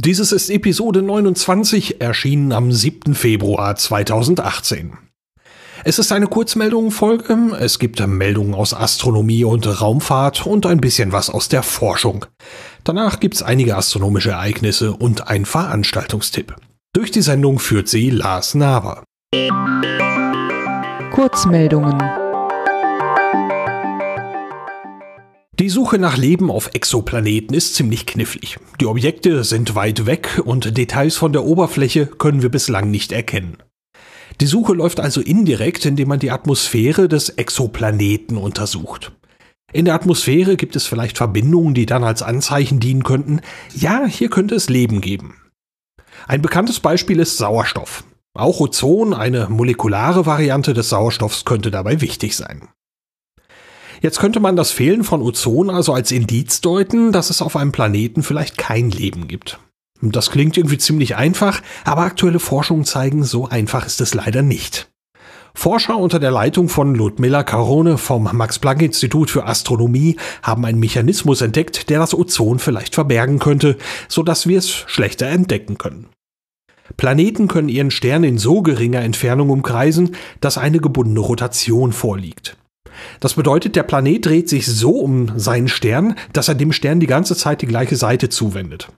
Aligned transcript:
Dieses 0.00 0.30
ist 0.30 0.48
Episode 0.48 1.02
29, 1.02 2.00
erschienen 2.00 2.52
am 2.52 2.70
7. 2.70 3.16
Februar 3.16 3.74
2018. 3.74 4.92
Es 5.82 5.98
ist 5.98 6.12
eine 6.12 6.28
Kurzmeldungenfolge. 6.28 7.56
Es 7.58 7.80
gibt 7.80 8.06
Meldungen 8.06 8.54
aus 8.54 8.74
Astronomie 8.74 9.42
und 9.42 9.66
Raumfahrt 9.80 10.46
und 10.46 10.66
ein 10.66 10.80
bisschen 10.80 11.10
was 11.10 11.30
aus 11.30 11.48
der 11.48 11.64
Forschung. 11.64 12.26
Danach 12.84 13.18
gibt's 13.18 13.42
einige 13.42 13.76
astronomische 13.76 14.30
Ereignisse 14.30 14.92
und 14.92 15.26
ein 15.26 15.44
Veranstaltungstipp. 15.44 16.54
Durch 16.94 17.10
die 17.10 17.22
Sendung 17.22 17.58
führt 17.58 17.88
sie 17.88 18.10
Lars 18.10 18.54
Naber. 18.54 19.02
Kurzmeldungen. 21.10 22.27
Die 25.58 25.70
Suche 25.70 25.98
nach 25.98 26.16
Leben 26.16 26.52
auf 26.52 26.70
Exoplaneten 26.74 27.52
ist 27.52 27.74
ziemlich 27.74 28.06
knifflig. 28.06 28.60
Die 28.80 28.86
Objekte 28.86 29.42
sind 29.42 29.74
weit 29.74 30.06
weg 30.06 30.40
und 30.44 30.78
Details 30.78 31.16
von 31.16 31.32
der 31.32 31.42
Oberfläche 31.42 32.06
können 32.06 32.42
wir 32.42 32.48
bislang 32.48 32.92
nicht 32.92 33.10
erkennen. 33.10 33.56
Die 34.40 34.46
Suche 34.46 34.72
läuft 34.72 35.00
also 35.00 35.20
indirekt, 35.20 35.84
indem 35.84 36.10
man 36.10 36.20
die 36.20 36.30
Atmosphäre 36.30 37.08
des 37.08 37.30
Exoplaneten 37.30 38.36
untersucht. 38.36 39.10
In 39.72 39.84
der 39.84 39.94
Atmosphäre 39.94 40.56
gibt 40.56 40.76
es 40.76 40.86
vielleicht 40.86 41.16
Verbindungen, 41.16 41.74
die 41.74 41.86
dann 41.86 42.04
als 42.04 42.22
Anzeichen 42.22 42.78
dienen 42.78 43.02
könnten, 43.02 43.40
ja, 43.74 44.06
hier 44.06 44.30
könnte 44.30 44.54
es 44.54 44.68
Leben 44.68 45.00
geben. 45.00 45.40
Ein 46.28 46.40
bekanntes 46.40 46.78
Beispiel 46.78 47.18
ist 47.18 47.36
Sauerstoff. 47.36 48.04
Auch 48.32 48.60
Ozon, 48.60 49.12
eine 49.12 49.48
molekulare 49.48 50.24
Variante 50.24 50.72
des 50.72 50.88
Sauerstoffs, 50.88 51.44
könnte 51.44 51.72
dabei 51.72 52.00
wichtig 52.00 52.36
sein. 52.36 52.68
Jetzt 54.00 54.20
könnte 54.20 54.40
man 54.40 54.56
das 54.56 54.70
Fehlen 54.70 55.04
von 55.04 55.22
Ozon 55.22 55.70
also 55.70 55.92
als 55.92 56.12
Indiz 56.12 56.60
deuten, 56.60 57.12
dass 57.12 57.30
es 57.30 57.42
auf 57.42 57.56
einem 57.56 57.72
Planeten 57.72 58.22
vielleicht 58.22 58.58
kein 58.58 58.90
Leben 58.90 59.28
gibt. 59.28 59.58
Das 60.00 60.30
klingt 60.30 60.56
irgendwie 60.56 60.78
ziemlich 60.78 61.16
einfach, 61.16 61.60
aber 61.84 62.02
aktuelle 62.02 62.38
Forschungen 62.38 62.84
zeigen, 62.84 63.24
so 63.24 63.48
einfach 63.48 63.84
ist 63.84 64.00
es 64.00 64.14
leider 64.14 64.42
nicht. 64.42 64.88
Forscher 65.54 65.96
unter 65.96 66.20
der 66.20 66.30
Leitung 66.30 66.68
von 66.68 66.94
Ludmilla 66.94 67.42
Carone 67.42 67.98
vom 67.98 68.28
Max-Planck-Institut 68.32 69.28
für 69.28 69.44
Astronomie 69.44 70.16
haben 70.40 70.64
einen 70.64 70.78
Mechanismus 70.78 71.40
entdeckt, 71.40 71.90
der 71.90 71.98
das 71.98 72.14
Ozon 72.14 72.60
vielleicht 72.60 72.94
verbergen 72.94 73.40
könnte, 73.40 73.76
so 74.06 74.22
dass 74.22 74.46
wir 74.46 74.58
es 74.58 74.70
schlechter 74.70 75.26
entdecken 75.26 75.76
können. 75.76 76.06
Planeten 76.96 77.48
können 77.48 77.68
ihren 77.68 77.90
Stern 77.90 78.22
in 78.22 78.38
so 78.38 78.62
geringer 78.62 79.00
Entfernung 79.00 79.50
umkreisen, 79.50 80.14
dass 80.40 80.58
eine 80.58 80.78
gebundene 80.78 81.20
Rotation 81.20 81.92
vorliegt. 81.92 82.56
Das 83.20 83.34
bedeutet, 83.34 83.76
der 83.76 83.82
Planet 83.82 84.26
dreht 84.26 84.48
sich 84.48 84.66
so 84.66 84.98
um 84.98 85.32
seinen 85.36 85.68
Stern, 85.68 86.14
dass 86.32 86.48
er 86.48 86.54
dem 86.54 86.72
Stern 86.72 87.00
die 87.00 87.06
ganze 87.06 87.36
Zeit 87.36 87.62
die 87.62 87.66
gleiche 87.66 87.96
Seite 87.96 88.28
zuwendet. 88.28 88.88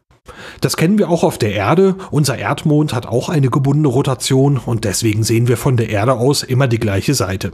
Das 0.60 0.76
kennen 0.76 0.98
wir 0.98 1.08
auch 1.08 1.24
auf 1.24 1.38
der 1.38 1.52
Erde. 1.52 1.96
Unser 2.10 2.38
Erdmond 2.38 2.94
hat 2.94 3.06
auch 3.06 3.28
eine 3.28 3.50
gebundene 3.50 3.88
Rotation 3.88 4.58
und 4.58 4.84
deswegen 4.84 5.22
sehen 5.22 5.48
wir 5.48 5.56
von 5.56 5.76
der 5.76 5.88
Erde 5.88 6.14
aus 6.14 6.42
immer 6.42 6.68
die 6.68 6.78
gleiche 6.78 7.14
Seite. 7.14 7.52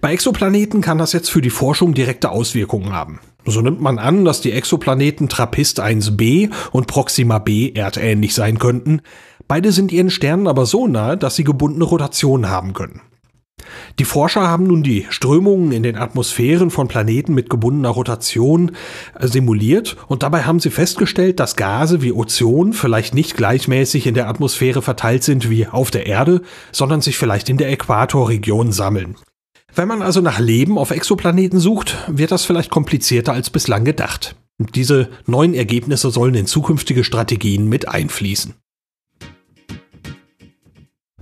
Bei 0.00 0.12
Exoplaneten 0.12 0.80
kann 0.80 0.98
das 0.98 1.12
jetzt 1.12 1.30
für 1.30 1.40
die 1.40 1.50
Forschung 1.50 1.94
direkte 1.94 2.30
Auswirkungen 2.30 2.92
haben. 2.92 3.20
So 3.44 3.60
nimmt 3.60 3.80
man 3.80 3.98
an, 3.98 4.24
dass 4.24 4.40
die 4.40 4.52
Exoplaneten 4.52 5.28
Trappist 5.28 5.80
1b 5.80 6.50
und 6.72 6.86
Proxima 6.86 7.38
b 7.38 7.72
erdähnlich 7.72 8.34
sein 8.34 8.58
könnten. 8.58 9.00
Beide 9.48 9.72
sind 9.72 9.90
ihren 9.90 10.10
Sternen 10.10 10.46
aber 10.46 10.66
so 10.66 10.86
nahe, 10.86 11.16
dass 11.16 11.36
sie 11.36 11.44
gebundene 11.44 11.84
Rotationen 11.84 12.50
haben 12.50 12.72
können. 12.72 13.00
Die 13.98 14.04
Forscher 14.04 14.42
haben 14.48 14.64
nun 14.64 14.82
die 14.82 15.06
Strömungen 15.10 15.72
in 15.72 15.82
den 15.82 15.96
Atmosphären 15.96 16.70
von 16.70 16.88
Planeten 16.88 17.34
mit 17.34 17.50
gebundener 17.50 17.90
Rotation 17.90 18.72
äh, 19.18 19.26
simuliert 19.26 19.96
und 20.08 20.22
dabei 20.22 20.42
haben 20.42 20.60
sie 20.60 20.70
festgestellt, 20.70 21.40
dass 21.40 21.56
Gase 21.56 22.02
wie 22.02 22.12
Ozon 22.12 22.72
vielleicht 22.72 23.14
nicht 23.14 23.36
gleichmäßig 23.36 24.06
in 24.06 24.14
der 24.14 24.28
Atmosphäre 24.28 24.82
verteilt 24.82 25.24
sind 25.24 25.50
wie 25.50 25.66
auf 25.66 25.90
der 25.90 26.06
Erde, 26.06 26.42
sondern 26.72 27.00
sich 27.00 27.18
vielleicht 27.18 27.48
in 27.48 27.56
der 27.56 27.70
Äquatorregion 27.70 28.72
sammeln. 28.72 29.16
Wenn 29.74 29.88
man 29.88 30.02
also 30.02 30.20
nach 30.20 30.38
Leben 30.38 30.78
auf 30.78 30.90
Exoplaneten 30.90 31.60
sucht, 31.60 31.96
wird 32.08 32.32
das 32.32 32.44
vielleicht 32.44 32.70
komplizierter 32.70 33.32
als 33.32 33.50
bislang 33.50 33.84
gedacht. 33.84 34.34
Diese 34.58 35.08
neuen 35.26 35.54
Ergebnisse 35.54 36.10
sollen 36.10 36.34
in 36.34 36.46
zukünftige 36.46 37.04
Strategien 37.04 37.68
mit 37.68 37.88
einfließen. 37.88 38.54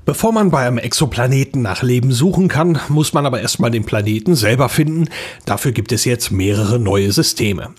Bevor 0.09 0.33
man 0.33 0.51
bei 0.51 0.67
einem 0.67 0.79
Exoplaneten 0.79 1.61
nach 1.61 1.83
Leben 1.83 2.13
suchen 2.13 2.49
kann, 2.49 2.81
muss 2.89 3.13
man 3.13 3.27
aber 3.27 3.43
erstmal 3.43 3.71
den 3.71 3.85
Planeten 3.85 4.37
selber 4.37 4.71
finden. 4.71 5.11
Dafür 5.45 5.73
gibt 5.73 5.93
es 5.93 6.07
jetzt 6.07 6.31
mehrere 6.31 6.79
neue 6.79 7.13
Systeme. 7.13 7.75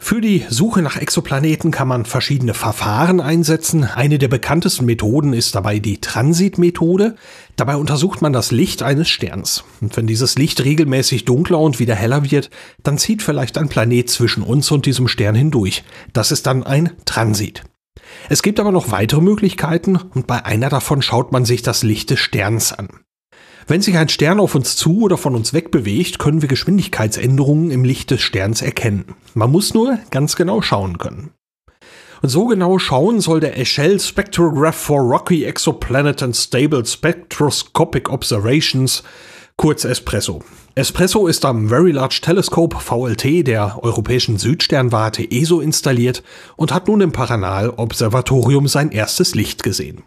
Für 0.00 0.20
die 0.20 0.44
Suche 0.48 0.82
nach 0.82 0.96
Exoplaneten 0.96 1.70
kann 1.70 1.86
man 1.86 2.04
verschiedene 2.04 2.52
Verfahren 2.52 3.20
einsetzen. 3.20 3.84
Eine 3.84 4.18
der 4.18 4.26
bekanntesten 4.26 4.86
Methoden 4.86 5.34
ist 5.34 5.54
dabei 5.54 5.78
die 5.78 6.00
Transitmethode. 6.00 7.14
Dabei 7.54 7.76
untersucht 7.76 8.20
man 8.20 8.32
das 8.32 8.50
Licht 8.50 8.82
eines 8.82 9.08
Sterns. 9.08 9.62
Und 9.80 9.96
wenn 9.96 10.08
dieses 10.08 10.36
Licht 10.36 10.64
regelmäßig 10.64 11.24
dunkler 11.24 11.60
und 11.60 11.78
wieder 11.78 11.94
heller 11.94 12.28
wird, 12.28 12.50
dann 12.82 12.98
zieht 12.98 13.22
vielleicht 13.22 13.56
ein 13.56 13.68
Planet 13.68 14.10
zwischen 14.10 14.42
uns 14.42 14.68
und 14.72 14.84
diesem 14.84 15.06
Stern 15.06 15.36
hindurch. 15.36 15.84
Das 16.12 16.32
ist 16.32 16.48
dann 16.48 16.64
ein 16.64 16.90
Transit. 17.04 17.62
Es 18.28 18.42
gibt 18.42 18.60
aber 18.60 18.72
noch 18.72 18.90
weitere 18.90 19.20
Möglichkeiten 19.20 19.96
und 19.96 20.26
bei 20.26 20.44
einer 20.44 20.68
davon 20.68 21.02
schaut 21.02 21.32
man 21.32 21.44
sich 21.44 21.62
das 21.62 21.82
Licht 21.82 22.10
des 22.10 22.20
Sterns 22.20 22.72
an. 22.72 22.88
Wenn 23.66 23.82
sich 23.82 23.98
ein 23.98 24.08
Stern 24.08 24.40
auf 24.40 24.54
uns 24.54 24.76
zu 24.76 25.02
oder 25.02 25.18
von 25.18 25.34
uns 25.34 25.52
weg 25.52 25.70
bewegt, 25.70 26.18
können 26.18 26.40
wir 26.40 26.48
Geschwindigkeitsänderungen 26.48 27.70
im 27.70 27.84
Licht 27.84 28.10
des 28.10 28.22
Sterns 28.22 28.62
erkennen. 28.62 29.14
Man 29.34 29.50
muss 29.50 29.74
nur 29.74 29.98
ganz 30.10 30.36
genau 30.36 30.62
schauen 30.62 30.96
können. 30.96 31.32
Und 32.22 32.30
so 32.30 32.46
genau 32.46 32.78
schauen 32.78 33.20
soll 33.20 33.40
der 33.40 33.58
Echelle 33.58 34.00
Spectrograph 34.00 34.74
for 34.74 35.00
Rocky 35.02 35.44
Exoplanet 35.44 36.22
and 36.22 36.34
Stable 36.34 36.84
Spectroscopic 36.84 38.10
Observations, 38.10 39.02
kurz 39.58 39.84
Espresso. 39.84 40.40
Espresso 40.76 41.26
ist 41.26 41.44
am 41.44 41.68
Very 41.68 41.90
Large 41.90 42.20
Telescope 42.22 42.78
VLT 42.78 43.44
der 43.46 43.82
europäischen 43.82 44.38
Südsternwarte 44.38 45.28
ESO 45.28 45.60
installiert 45.60 46.22
und 46.56 46.72
hat 46.72 46.86
nun 46.86 47.00
im 47.00 47.10
Paranal 47.10 47.70
Observatorium 47.70 48.68
sein 48.68 48.92
erstes 48.92 49.34
Licht 49.34 49.64
gesehen. 49.64 50.04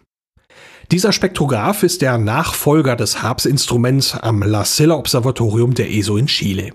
Dieser 0.90 1.12
Spektrograph 1.12 1.82
ist 1.82 2.00
der 2.00 2.16
Nachfolger 2.16 2.96
des 2.96 3.22
HARPS-Instruments 3.22 4.14
am 4.14 4.42
La 4.42 4.64
Silla 4.64 4.96
Observatorium 4.96 5.74
der 5.74 5.92
ESO 5.92 6.16
in 6.16 6.26
Chile. 6.26 6.72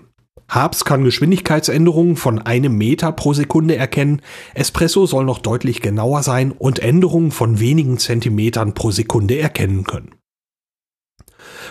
HARPS 0.48 0.84
kann 0.84 1.02
Geschwindigkeitsänderungen 1.02 2.14
von 2.14 2.38
einem 2.38 2.78
Meter 2.78 3.10
pro 3.10 3.34
Sekunde 3.34 3.74
erkennen, 3.74 4.22
Espresso 4.54 5.04
soll 5.04 5.24
noch 5.24 5.40
deutlich 5.40 5.82
genauer 5.82 6.22
sein 6.22 6.52
und 6.52 6.78
Änderungen 6.78 7.32
von 7.32 7.58
wenigen 7.58 7.98
Zentimetern 7.98 8.74
pro 8.74 8.92
Sekunde 8.92 9.36
erkennen 9.38 9.82
können. 9.82 10.17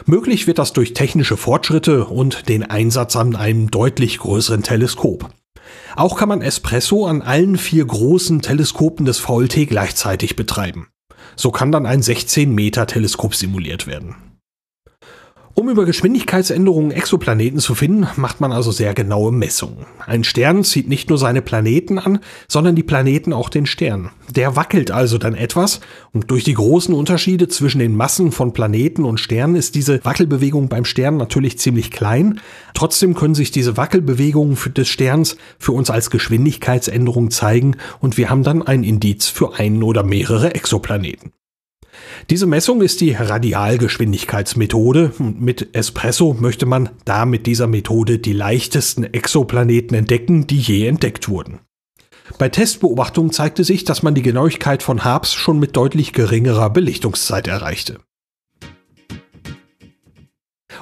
Möglich 0.05 0.47
wird 0.47 0.59
das 0.59 0.73
durch 0.73 0.93
technische 0.93 1.37
Fortschritte 1.37 2.05
und 2.05 2.49
den 2.49 2.63
Einsatz 2.63 3.15
an 3.15 3.35
einem 3.35 3.71
deutlich 3.71 4.19
größeren 4.19 4.63
Teleskop. 4.63 5.29
Auch 5.95 6.17
kann 6.17 6.29
man 6.29 6.41
Espresso 6.41 7.05
an 7.05 7.21
allen 7.21 7.57
vier 7.57 7.85
großen 7.85 8.41
Teleskopen 8.41 9.05
des 9.05 9.19
VLT 9.19 9.67
gleichzeitig 9.67 10.35
betreiben. 10.35 10.87
So 11.35 11.51
kann 11.51 11.71
dann 11.71 11.85
ein 11.85 12.01
16 12.01 12.53
Meter 12.53 12.87
Teleskop 12.87 13.35
simuliert 13.35 13.87
werden. 13.87 14.15
Um 15.59 15.69
über 15.69 15.85
Geschwindigkeitsänderungen 15.85 16.91
Exoplaneten 16.91 17.57
zu 17.57 17.73
finden, 17.73 18.05
macht 18.15 18.41
man 18.41 18.51
also 18.51 18.71
sehr 18.71 18.93
genaue 18.93 19.31
Messungen. 19.31 19.87
Ein 20.05 20.23
Stern 20.23 20.63
zieht 20.63 20.87
nicht 20.87 21.09
nur 21.09 21.17
seine 21.17 21.41
Planeten 21.41 21.97
an, 21.97 22.19
sondern 22.47 22.75
die 22.75 22.83
Planeten 22.83 23.33
auch 23.33 23.49
den 23.49 23.65
Stern. 23.65 24.11
Der 24.29 24.55
wackelt 24.55 24.91
also 24.91 25.17
dann 25.17 25.33
etwas 25.33 25.79
und 26.13 26.29
durch 26.29 26.43
die 26.43 26.53
großen 26.53 26.93
Unterschiede 26.93 27.47
zwischen 27.47 27.79
den 27.79 27.95
Massen 27.95 28.31
von 28.31 28.53
Planeten 28.53 29.03
und 29.03 29.19
Sternen 29.19 29.55
ist 29.55 29.73
diese 29.73 30.05
Wackelbewegung 30.05 30.69
beim 30.69 30.85
Stern 30.85 31.17
natürlich 31.17 31.57
ziemlich 31.57 31.89
klein. 31.89 32.39
Trotzdem 32.75 33.15
können 33.15 33.33
sich 33.33 33.49
diese 33.49 33.77
Wackelbewegungen 33.77 34.59
des 34.75 34.87
Sterns 34.87 35.37
für 35.57 35.71
uns 35.71 35.89
als 35.89 36.11
Geschwindigkeitsänderung 36.11 37.31
zeigen 37.31 37.77
und 37.99 38.15
wir 38.17 38.29
haben 38.29 38.43
dann 38.43 38.61
ein 38.61 38.83
Indiz 38.83 39.25
für 39.25 39.55
einen 39.57 39.81
oder 39.81 40.03
mehrere 40.03 40.53
Exoplaneten. 40.53 41.31
Diese 42.29 42.45
Messung 42.45 42.81
ist 42.81 43.01
die 43.01 43.13
Radialgeschwindigkeitsmethode. 43.13 45.13
Mit 45.19 45.75
Espresso 45.75 46.33
möchte 46.33 46.65
man 46.65 46.89
da 47.05 47.25
mit 47.25 47.45
dieser 47.45 47.67
Methode 47.67 48.19
die 48.19 48.33
leichtesten 48.33 49.03
Exoplaneten 49.03 49.95
entdecken, 49.95 50.47
die 50.47 50.59
je 50.59 50.87
entdeckt 50.87 51.29
wurden. 51.29 51.59
Bei 52.37 52.49
Testbeobachtungen 52.49 53.31
zeigte 53.31 53.63
sich, 53.63 53.83
dass 53.83 54.03
man 54.03 54.13
die 54.13 54.21
Genauigkeit 54.21 54.83
von 54.83 55.03
Harps 55.03 55.33
schon 55.33 55.59
mit 55.59 55.77
deutlich 55.77 56.13
geringerer 56.13 56.69
Belichtungszeit 56.69 57.47
erreichte. 57.47 57.99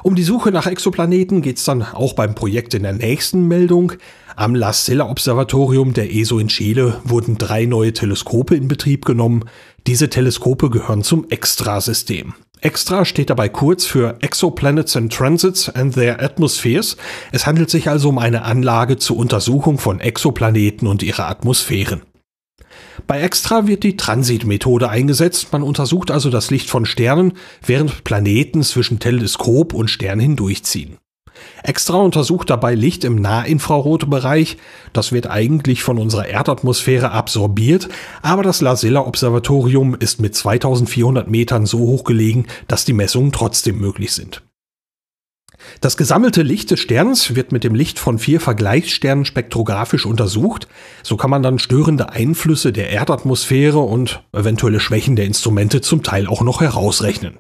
Um 0.04 0.16
die 0.16 0.24
Suche 0.24 0.52
nach 0.52 0.68
Exoplaneten 0.68 1.42
geht 1.42 1.58
es 1.58 1.64
dann 1.64 1.82
auch 1.82 2.14
beim 2.14 2.36
Projekt 2.36 2.74
in 2.74 2.84
der 2.84 2.94
nächsten 2.94 3.48
Meldung. 3.48 3.94
Am 4.36 4.54
La 4.54 4.72
Silla 4.72 5.10
Observatorium 5.10 5.94
der 5.94 6.14
ESO 6.14 6.38
in 6.38 6.50
Chile 6.50 7.02
wurden 7.06 7.38
drei 7.38 7.66
neue 7.66 7.94
Teleskope 7.94 8.56
in 8.56 8.68
Betrieb 8.68 9.06
genommen. 9.06 9.46
Diese 9.88 10.10
Teleskope 10.10 10.72
gehören 10.72 11.04
zum 11.04 11.30
Extra-System. 11.30 12.34
Extra 12.62 13.06
steht 13.06 13.30
dabei 13.30 13.50
kurz 13.50 13.86
für 13.86 14.18
Exoplanets 14.22 14.96
and 14.96 15.14
Transits 15.14 15.70
and 15.70 15.94
Their 15.94 16.24
Atmospheres. 16.24 16.98
Es 17.32 17.46
handelt 17.46 17.70
sich 17.70 17.88
also 17.88 18.10
um 18.10 18.18
eine 18.18 18.42
Anlage 18.42 18.98
zur 18.98 19.18
Untersuchung 19.18 19.78
von 19.78 20.00
Exoplaneten 20.00 20.88
und 20.88 21.04
ihrer 21.04 21.28
Atmosphären. 21.28 22.02
Bei 23.06 23.22
Extra 23.22 23.68
wird 23.68 23.84
die 23.84 23.98
Transitmethode 23.98 24.90
eingesetzt. 24.90 25.50
Man 25.52 25.62
untersucht 25.62 26.10
also 26.10 26.32
das 26.32 26.50
Licht 26.50 26.70
von 26.70 26.88
Sternen, 26.88 27.34
während 27.64 28.04
Planeten 28.04 28.64
zwischen 28.64 29.00
Teleskop 29.00 29.74
und 29.74 29.90
Stern 29.90 30.20
hindurchziehen. 30.20 30.98
Extra 31.64 31.98
untersucht 31.98 32.50
dabei 32.50 32.76
Licht 32.76 33.04
im 33.04 33.16
Nahinfrarotbereich. 33.16 34.58
Das 34.94 35.12
wird 35.12 35.28
eigentlich 35.28 35.84
von 35.84 35.98
unserer 35.98 36.28
Erdatmosphäre 36.28 37.12
absorbiert, 37.12 37.90
aber 38.22 38.44
das 38.44 38.62
La 38.62 38.76
Silla 38.76 39.02
Observatorium 39.02 39.96
ist 39.96 40.22
mit 40.22 40.36
2400 40.36 41.30
Metern 41.30 41.66
so 41.66 41.80
hoch 41.80 42.04
gelegen, 42.04 42.46
dass 42.68 42.86
die 42.86 42.94
Messungen 42.94 43.32
trotzdem 43.32 43.80
möglich 43.80 44.14
sind. 44.14 44.44
Das 45.82 45.98
gesammelte 45.98 46.42
Licht 46.42 46.72
des 46.72 46.80
Sterns 46.80 47.36
wird 47.36 47.52
mit 47.52 47.64
dem 47.64 47.76
Licht 47.76 48.00
von 48.00 48.20
vier 48.20 48.40
Vergleichssternen 48.40 49.26
spektrographisch 49.26 50.06
untersucht. 50.06 50.68
So 51.04 51.18
kann 51.18 51.30
man 51.30 51.44
dann 51.44 51.60
störende 51.60 52.10
Einflüsse 52.10 52.72
der 52.72 52.90
Erdatmosphäre 52.90 53.80
und 53.80 54.24
eventuelle 54.32 54.80
Schwächen 54.80 55.16
der 55.16 55.26
Instrumente 55.26 55.82
zum 55.82 56.04
Teil 56.04 56.28
auch 56.28 56.42
noch 56.42 56.62
herausrechnen. 56.62 57.40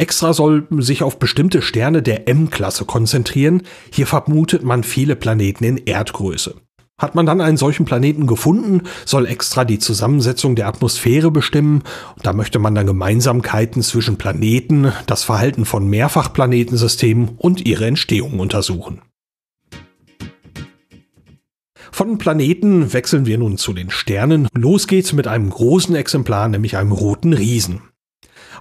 Extra 0.00 0.32
soll 0.32 0.66
sich 0.78 1.02
auf 1.02 1.18
bestimmte 1.18 1.60
Sterne 1.60 2.00
der 2.00 2.26
M-Klasse 2.26 2.86
konzentrieren. 2.86 3.64
Hier 3.92 4.06
vermutet 4.06 4.62
man 4.62 4.82
viele 4.82 5.14
Planeten 5.14 5.62
in 5.62 5.76
Erdgröße. 5.76 6.54
Hat 6.96 7.14
man 7.14 7.26
dann 7.26 7.42
einen 7.42 7.58
solchen 7.58 7.84
Planeten 7.84 8.26
gefunden, 8.26 8.84
soll 9.04 9.26
extra 9.26 9.66
die 9.66 9.78
Zusammensetzung 9.78 10.56
der 10.56 10.68
Atmosphäre 10.68 11.30
bestimmen. 11.30 11.82
Da 12.22 12.32
möchte 12.32 12.58
man 12.58 12.74
dann 12.74 12.86
Gemeinsamkeiten 12.86 13.82
zwischen 13.82 14.16
Planeten, 14.16 14.90
das 15.04 15.24
Verhalten 15.24 15.66
von 15.66 15.86
Mehrfachplanetensystemen 15.86 17.32
und 17.36 17.66
ihre 17.66 17.84
Entstehung 17.84 18.40
untersuchen. 18.40 19.02
Von 21.92 22.16
Planeten 22.16 22.94
wechseln 22.94 23.26
wir 23.26 23.36
nun 23.36 23.58
zu 23.58 23.74
den 23.74 23.90
Sternen. 23.90 24.48
Los 24.54 24.86
geht's 24.86 25.12
mit 25.12 25.26
einem 25.26 25.50
großen 25.50 25.94
Exemplar, 25.94 26.48
nämlich 26.48 26.78
einem 26.78 26.92
roten 26.92 27.34
Riesen. 27.34 27.82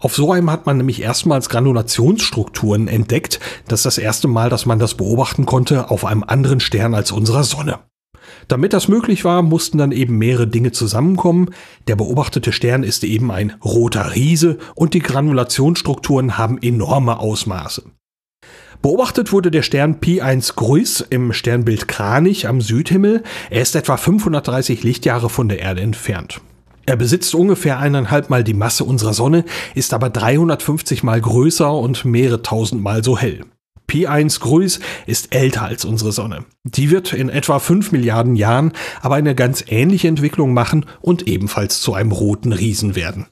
Auf 0.02 0.16
so 0.16 0.32
einem 0.32 0.50
hat 0.52 0.66
man 0.66 0.78
nämlich 0.78 1.02
erstmals 1.02 1.50
Granulationsstrukturen 1.50 2.88
entdeckt. 2.88 3.40
Das 3.68 3.80
ist 3.80 3.86
das 3.86 3.98
erste 3.98 4.28
Mal, 4.28 4.50
dass 4.50 4.66
man 4.66 4.80
das 4.80 4.96
beobachten 4.96 5.46
konnte 5.46 5.92
auf 5.92 6.06
einem 6.06 6.24
anderen 6.24 6.60
Stern 6.60 6.94
als 6.94 7.12
unserer 7.12 7.44
Sonne. 7.44 7.80
Damit 8.48 8.74
das 8.74 8.88
möglich 8.88 9.26
war, 9.26 9.42
mussten 9.42 9.78
dann 9.78 9.92
eben 9.92 10.18
mehrere 10.18 10.48
Dinge 10.48 10.72
zusammenkommen. 10.72 11.50
Der 11.88 11.96
beobachtete 11.96 12.52
Stern 12.52 12.84
ist 12.84 13.04
eben 13.04 13.32
ein 13.32 13.54
roter 13.64 14.16
Riese 14.16 14.58
und 14.76 14.94
die 14.94 15.02
Granulationsstrukturen 15.02 16.38
haben 16.38 16.58
enorme 16.62 17.20
Ausmaße. 17.20 17.84
Beobachtet 18.82 19.34
wurde 19.34 19.52
der 19.52 19.62
Stern 19.62 20.00
Pi1 20.00 20.56
Gruis 20.56 21.02
im 21.02 21.34
Sternbild 21.34 21.90
Kranich 21.90 22.48
am 22.48 22.62
Südhimmel. 22.62 23.24
Er 23.50 23.62
ist 23.62 23.76
etwa 23.76 23.98
530 23.98 24.84
Lichtjahre 24.84 25.30
von 25.30 25.50
der 25.50 25.60
Erde 25.60 25.82
entfernt. 25.82 26.40
Er 26.90 26.96
besitzt 26.96 27.36
ungefähr 27.36 27.78
eineinhalb 27.78 28.32
Mal 28.32 28.44
die 28.44 28.56
Masse 28.56 28.84
unserer 28.84 29.14
Sonne, 29.14 29.46
ist 29.76 29.94
aber 29.94 30.10
350 30.10 31.04
Mal 31.04 31.22
größer 31.22 31.72
und 31.72 32.04
mehrere 32.04 32.42
tausend 32.42 32.82
Mal 32.82 33.04
so 33.04 33.16
hell. 33.16 33.46
P1 33.88 34.40
Gruis 34.40 34.80
ist 35.06 35.36
älter 35.36 35.66
als 35.66 35.86
unsere 35.86 36.12
Sonne. 36.12 36.46
Die 36.64 36.90
wird 36.90 37.14
in 37.14 37.30
etwa 37.30 37.60
5 37.60 37.92
Milliarden 37.92 38.36
Jahren 38.36 38.72
aber 39.02 39.14
eine 39.14 39.36
ganz 39.36 39.64
ähnliche 39.68 40.08
Entwicklung 40.08 40.52
machen 40.56 40.88
und 41.00 41.28
ebenfalls 41.28 41.80
zu 41.80 41.94
einem 41.94 42.12
roten 42.12 42.54
Riesen 42.54 42.96
werden. 42.96 43.28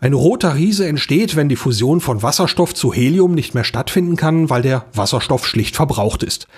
Ein 0.00 0.14
roter 0.14 0.54
Riese 0.54 0.88
entsteht, 0.88 1.36
wenn 1.36 1.50
die 1.50 1.56
Fusion 1.56 2.00
von 2.00 2.22
Wasserstoff 2.22 2.72
zu 2.72 2.94
Helium 2.94 3.34
nicht 3.34 3.54
mehr 3.54 3.64
stattfinden 3.64 4.16
kann, 4.16 4.48
weil 4.48 4.62
der 4.62 4.86
Wasserstoff 4.94 5.46
schlicht 5.46 5.76
verbraucht 5.76 6.22
ist. 6.22 6.48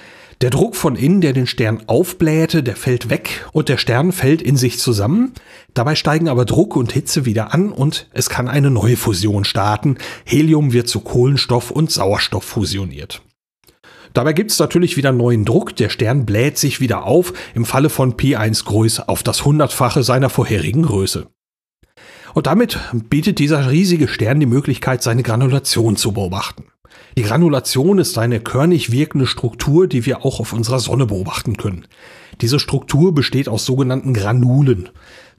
Der 0.41 0.49
Druck 0.49 0.75
von 0.75 0.97
innen, 0.97 1.21
der 1.21 1.35
den 1.35 1.47
Stern 1.47 1.83
aufblähte, 1.87 2.63
der 2.63 2.75
fällt 2.75 3.11
weg 3.11 3.47
und 3.53 3.69
der 3.69 3.77
Stern 3.77 4.11
fällt 4.11 4.41
in 4.41 4.57
sich 4.57 4.79
zusammen. 4.79 5.33
Dabei 5.75 5.95
steigen 5.95 6.29
aber 6.29 6.47
Druck 6.47 6.77
und 6.77 6.93
Hitze 6.93 7.27
wieder 7.27 7.53
an 7.53 7.71
und 7.71 8.09
es 8.15 8.31
kann 8.31 8.49
eine 8.49 8.71
neue 8.71 8.97
Fusion 8.97 9.45
starten. 9.45 9.99
Helium 10.25 10.73
wird 10.73 10.89
zu 10.89 11.01
Kohlenstoff 11.01 11.71
und 11.71 11.91
Sauerstoff 11.91 12.45
fusioniert. 12.45 13.21
Dabei 14.15 14.33
gibt 14.33 14.51
es 14.51 14.59
natürlich 14.59 14.97
wieder 14.97 15.13
neuen 15.13 15.45
Druck, 15.45 15.77
der 15.77 15.91
Stern 15.91 16.25
bläht 16.25 16.57
sich 16.57 16.81
wieder 16.81 17.05
auf, 17.05 17.35
im 17.55 17.67
Falle 17.67 17.91
von 17.91 18.15
P1 18.15 18.65
Größe 18.65 19.11
auf 19.11 19.23
das 19.23 19.45
hundertfache 19.45 20.03
seiner 20.03 20.31
vorherigen 20.31 20.83
Größe. 20.83 21.27
Und 22.33 22.47
damit 22.47 22.79
bietet 23.11 23.41
dieser 23.41 23.71
riesige 23.71 24.09
Stern 24.09 24.41
die 24.41 24.47
Möglichkeit, 24.47 25.03
seine 25.03 25.23
Granulation 25.23 25.97
zu 25.97 26.13
beobachten. 26.13 26.65
Die 27.17 27.23
Granulation 27.23 27.99
ist 27.99 28.17
eine 28.19 28.41
körnig 28.41 28.93
wirkende 28.93 29.27
Struktur, 29.27 29.87
die 29.87 30.07
wir 30.07 30.25
auch 30.25 30.41
auf 30.41 30.53
unserer 30.53 30.79
Sonne 30.79 31.07
beobachten 31.07 31.57
können. 31.57 31.87
Diese 32.41 32.59
Struktur 32.59 33.15
besteht 33.15 33.49
aus 33.49 33.67
sogenannten 33.67 34.15
Granulen. 34.15 34.89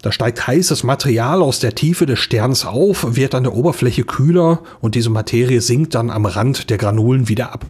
Da 0.01 0.11
steigt 0.11 0.47
heißes 0.47 0.83
Material 0.83 1.41
aus 1.41 1.59
der 1.59 1.75
Tiefe 1.75 2.05
des 2.05 2.19
Sterns 2.19 2.65
auf, 2.65 3.15
wird 3.15 3.35
an 3.35 3.43
der 3.43 3.53
Oberfläche 3.53 4.03
kühler 4.03 4.61
und 4.79 4.95
diese 4.95 5.09
Materie 5.09 5.61
sinkt 5.61 5.95
dann 5.95 6.09
am 6.09 6.25
Rand 6.25 6.69
der 6.69 6.77
Granulen 6.77 7.27
wieder 7.27 7.53
ab. 7.53 7.67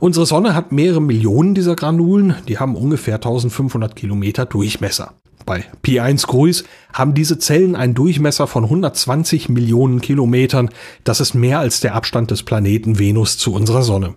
Unsere 0.00 0.26
Sonne 0.26 0.54
hat 0.54 0.72
mehrere 0.72 1.02
Millionen 1.02 1.54
dieser 1.54 1.76
Granulen, 1.76 2.36
die 2.48 2.58
haben 2.58 2.76
ungefähr 2.76 3.16
1500 3.16 3.94
Kilometer 3.94 4.46
Durchmesser. 4.46 5.14
Bei 5.44 5.64
Pi1 5.84 6.26
Cruis 6.26 6.64
haben 6.92 7.14
diese 7.14 7.38
Zellen 7.38 7.76
einen 7.76 7.94
Durchmesser 7.94 8.46
von 8.46 8.64
120 8.64 9.48
Millionen 9.48 10.00
Kilometern. 10.00 10.70
Das 11.04 11.20
ist 11.20 11.34
mehr 11.34 11.58
als 11.58 11.80
der 11.80 11.94
Abstand 11.94 12.30
des 12.30 12.42
Planeten 12.42 12.98
Venus 12.98 13.38
zu 13.38 13.52
unserer 13.52 13.82
Sonne. 13.82 14.14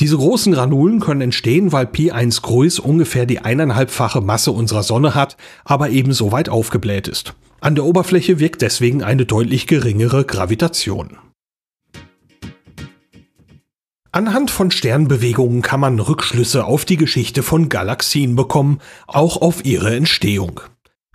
Diese 0.00 0.16
großen 0.16 0.52
Granulen 0.52 1.00
können 1.00 1.20
entstehen, 1.20 1.72
weil 1.72 1.86
Pi1 1.86 2.42
Cruis 2.42 2.78
ungefähr 2.78 3.26
die 3.26 3.40
eineinhalbfache 3.40 4.20
Masse 4.20 4.52
unserer 4.52 4.82
Sonne 4.82 5.14
hat, 5.14 5.36
aber 5.64 5.90
ebenso 5.90 6.32
weit 6.32 6.48
aufgebläht 6.48 7.08
ist. 7.08 7.34
An 7.60 7.74
der 7.74 7.84
Oberfläche 7.84 8.38
wirkt 8.38 8.62
deswegen 8.62 9.02
eine 9.02 9.26
deutlich 9.26 9.66
geringere 9.66 10.24
Gravitation. 10.24 11.18
Anhand 14.16 14.50
von 14.50 14.70
Sternbewegungen 14.70 15.60
kann 15.60 15.78
man 15.78 16.00
Rückschlüsse 16.00 16.64
auf 16.64 16.86
die 16.86 16.96
Geschichte 16.96 17.42
von 17.42 17.68
Galaxien 17.68 18.34
bekommen, 18.34 18.80
auch 19.06 19.42
auf 19.42 19.66
ihre 19.66 19.94
Entstehung. 19.94 20.62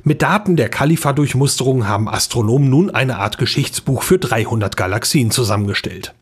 Mit 0.03 0.22
Daten 0.22 0.55
der 0.55 0.70
Kalifa-Durchmusterung 0.70 1.88
haben 1.88 2.08
Astronomen 2.08 2.70
nun 2.70 2.91
eine 2.91 3.17
Art 3.17 3.39
Geschichtsbuch 3.39 4.03
für 4.03 4.20
300 4.20 4.77
Galaxien 4.77 5.31
zusammengestellt. 5.31 6.13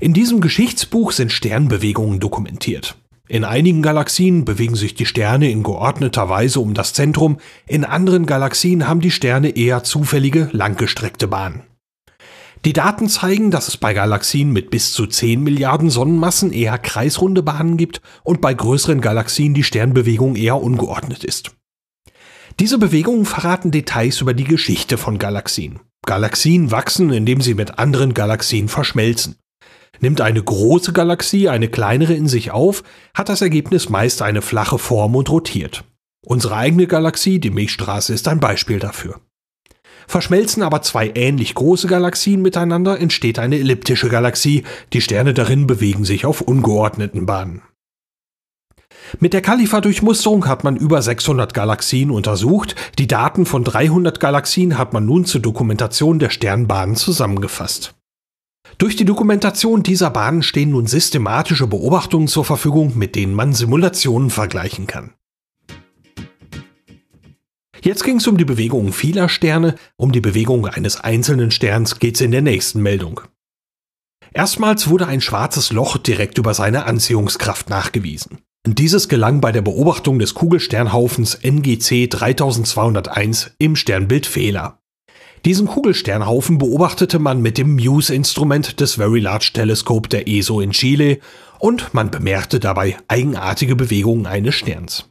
In 0.00 0.12
diesem 0.12 0.40
Geschichtsbuch 0.40 1.12
sind 1.12 1.30
Sternbewegungen 1.30 2.18
dokumentiert. 2.18 2.96
In 3.28 3.44
einigen 3.44 3.82
Galaxien 3.82 4.44
bewegen 4.44 4.74
sich 4.74 4.96
die 4.96 5.06
Sterne 5.06 5.48
in 5.48 5.62
geordneter 5.62 6.28
Weise 6.28 6.58
um 6.58 6.74
das 6.74 6.94
Zentrum, 6.94 7.38
in 7.68 7.84
anderen 7.84 8.26
Galaxien 8.26 8.88
haben 8.88 9.00
die 9.00 9.12
Sterne 9.12 9.50
eher 9.50 9.84
zufällige, 9.84 10.48
langgestreckte 10.50 11.28
Bahnen. 11.28 11.62
Die 12.64 12.72
Daten 12.72 13.08
zeigen, 13.08 13.50
dass 13.50 13.68
es 13.68 13.76
bei 13.76 13.94
Galaxien 13.94 14.52
mit 14.52 14.70
bis 14.70 14.92
zu 14.92 15.06
10 15.06 15.42
Milliarden 15.42 15.90
Sonnenmassen 15.90 16.52
eher 16.52 16.76
kreisrunde 16.78 17.42
Bahnen 17.42 17.76
gibt 17.76 18.02
und 18.24 18.40
bei 18.40 18.52
größeren 18.52 19.00
Galaxien 19.00 19.54
die 19.54 19.62
Sternbewegung 19.62 20.34
eher 20.34 20.60
ungeordnet 20.60 21.24
ist. 21.24 21.52
Diese 22.58 22.78
Bewegungen 22.78 23.24
verraten 23.24 23.70
Details 23.70 24.20
über 24.20 24.34
die 24.34 24.44
Geschichte 24.44 24.98
von 24.98 25.18
Galaxien. 25.18 25.78
Galaxien 26.04 26.72
wachsen, 26.72 27.12
indem 27.12 27.40
sie 27.40 27.54
mit 27.54 27.78
anderen 27.78 28.14
Galaxien 28.14 28.68
verschmelzen. 28.68 29.36
Nimmt 30.00 30.20
eine 30.20 30.42
große 30.42 30.92
Galaxie 30.92 31.48
eine 31.48 31.68
kleinere 31.68 32.14
in 32.14 32.26
sich 32.28 32.50
auf, 32.50 32.82
hat 33.14 33.28
das 33.28 33.42
Ergebnis 33.42 33.88
meist 33.88 34.22
eine 34.22 34.42
flache 34.42 34.78
Form 34.78 35.14
und 35.14 35.30
rotiert. 35.30 35.84
Unsere 36.24 36.56
eigene 36.56 36.86
Galaxie, 36.86 37.38
die 37.38 37.50
Milchstraße, 37.50 38.12
ist 38.12 38.26
ein 38.26 38.40
Beispiel 38.40 38.78
dafür. 38.80 39.20
Verschmelzen 40.08 40.62
aber 40.62 40.80
zwei 40.80 41.12
ähnlich 41.14 41.54
große 41.54 41.86
Galaxien 41.86 42.40
miteinander, 42.40 42.98
entsteht 42.98 43.38
eine 43.38 43.58
elliptische 43.58 44.08
Galaxie, 44.08 44.64
die 44.94 45.02
Sterne 45.02 45.34
darin 45.34 45.66
bewegen 45.66 46.04
sich 46.04 46.24
auf 46.24 46.40
ungeordneten 46.40 47.26
Bahnen. 47.26 47.62
Mit 49.20 49.34
der 49.34 49.42
Kalifa-Durchmusterung 49.42 50.46
hat 50.46 50.64
man 50.64 50.76
über 50.76 51.00
600 51.02 51.52
Galaxien 51.52 52.10
untersucht, 52.10 52.74
die 52.98 53.06
Daten 53.06 53.44
von 53.44 53.64
300 53.64 54.18
Galaxien 54.18 54.78
hat 54.78 54.94
man 54.94 55.04
nun 55.04 55.26
zur 55.26 55.42
Dokumentation 55.42 56.18
der 56.18 56.30
Sternbahnen 56.30 56.96
zusammengefasst. 56.96 57.94
Durch 58.78 58.96
die 58.96 59.04
Dokumentation 59.04 59.82
dieser 59.82 60.10
Bahnen 60.10 60.42
stehen 60.42 60.70
nun 60.70 60.86
systematische 60.86 61.66
Beobachtungen 61.66 62.28
zur 62.28 62.44
Verfügung, 62.44 62.96
mit 62.96 63.14
denen 63.14 63.34
man 63.34 63.52
Simulationen 63.52 64.30
vergleichen 64.30 64.86
kann. 64.86 65.12
Jetzt 67.82 68.04
ging 68.04 68.16
es 68.16 68.26
um 68.26 68.36
die 68.36 68.44
Bewegungen 68.44 68.92
vieler 68.92 69.28
Sterne, 69.28 69.74
um 69.96 70.12
die 70.12 70.20
Bewegung 70.20 70.66
eines 70.66 71.00
einzelnen 71.00 71.50
Sterns 71.50 71.98
geht 71.98 72.16
es 72.16 72.20
in 72.20 72.30
der 72.30 72.42
nächsten 72.42 72.82
Meldung. 72.82 73.20
Erstmals 74.32 74.88
wurde 74.88 75.06
ein 75.06 75.20
schwarzes 75.20 75.72
Loch 75.72 75.96
direkt 75.96 76.38
über 76.38 76.54
seine 76.54 76.84
Anziehungskraft 76.84 77.70
nachgewiesen. 77.70 78.38
Dieses 78.66 79.08
gelang 79.08 79.40
bei 79.40 79.52
der 79.52 79.62
Beobachtung 79.62 80.18
des 80.18 80.34
Kugelsternhaufens 80.34 81.38
NGC 81.42 82.08
3201 82.08 83.52
im 83.58 83.76
Sternbild 83.76 84.26
Fehler. 84.26 84.78
Diesen 85.44 85.68
Kugelsternhaufen 85.68 86.58
beobachtete 86.58 87.18
man 87.18 87.40
mit 87.40 87.58
dem 87.58 87.76
MUSE-Instrument 87.76 88.80
des 88.80 88.94
Very 88.94 89.20
Large 89.20 89.50
Telescope 89.54 90.08
der 90.08 90.28
ESO 90.28 90.60
in 90.60 90.72
Chile 90.72 91.20
und 91.58 91.94
man 91.94 92.10
bemerkte 92.10 92.60
dabei 92.60 92.96
eigenartige 93.06 93.76
Bewegungen 93.76 94.26
eines 94.26 94.56
Sterns. 94.56 95.08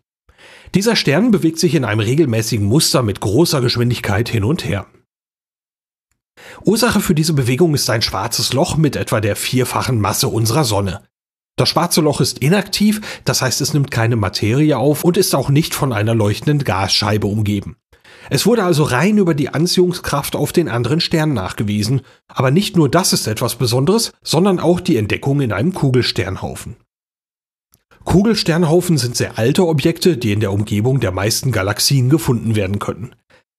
Dieser 0.75 0.95
Stern 0.95 1.31
bewegt 1.31 1.59
sich 1.59 1.75
in 1.75 1.85
einem 1.85 1.99
regelmäßigen 1.99 2.65
Muster 2.65 3.03
mit 3.03 3.19
großer 3.19 3.61
Geschwindigkeit 3.61 4.29
hin 4.29 4.43
und 4.43 4.65
her. 4.65 4.87
Ursache 6.63 6.99
für 6.99 7.15
diese 7.15 7.33
Bewegung 7.33 7.73
ist 7.73 7.89
ein 7.89 8.01
schwarzes 8.01 8.53
Loch 8.53 8.77
mit 8.77 8.95
etwa 8.95 9.21
der 9.21 9.35
vierfachen 9.35 9.99
Masse 9.99 10.27
unserer 10.27 10.63
Sonne. 10.63 11.03
Das 11.55 11.69
schwarze 11.69 12.01
Loch 12.01 12.21
ist 12.21 12.39
inaktiv, 12.39 13.01
das 13.25 13.41
heißt 13.41 13.61
es 13.61 13.73
nimmt 13.73 13.89
keine 13.89 14.15
Materie 14.15 14.77
auf 14.77 15.03
und 15.03 15.17
ist 15.17 15.33
auch 15.33 15.49
nicht 15.49 15.73
von 15.73 15.91
einer 15.91 16.13
leuchtenden 16.13 16.63
Gasscheibe 16.63 17.25
umgeben. 17.25 17.77
Es 18.29 18.45
wurde 18.45 18.63
also 18.63 18.83
rein 18.83 19.17
über 19.17 19.33
die 19.33 19.49
Anziehungskraft 19.49 20.35
auf 20.35 20.51
den 20.51 20.69
anderen 20.69 20.99
Stern 20.99 21.33
nachgewiesen, 21.33 22.01
aber 22.27 22.51
nicht 22.51 22.75
nur 22.75 22.89
das 22.89 23.13
ist 23.13 23.25
etwas 23.25 23.55
Besonderes, 23.55 24.11
sondern 24.21 24.59
auch 24.59 24.79
die 24.79 24.97
Entdeckung 24.97 25.41
in 25.41 25.51
einem 25.51 25.73
Kugelsternhaufen. 25.73 26.75
Kugelsternhaufen 28.07 28.97
sind 28.97 29.17
sehr 29.17 29.37
alte 29.37 29.67
Objekte, 29.67 30.15
die 30.15 30.31
in 30.31 30.39
der 30.39 30.53
Umgebung 30.53 31.01
der 31.01 31.11
meisten 31.11 31.51
Galaxien 31.51 32.09
gefunden 32.09 32.55
werden 32.55 32.79
können. 32.79 33.13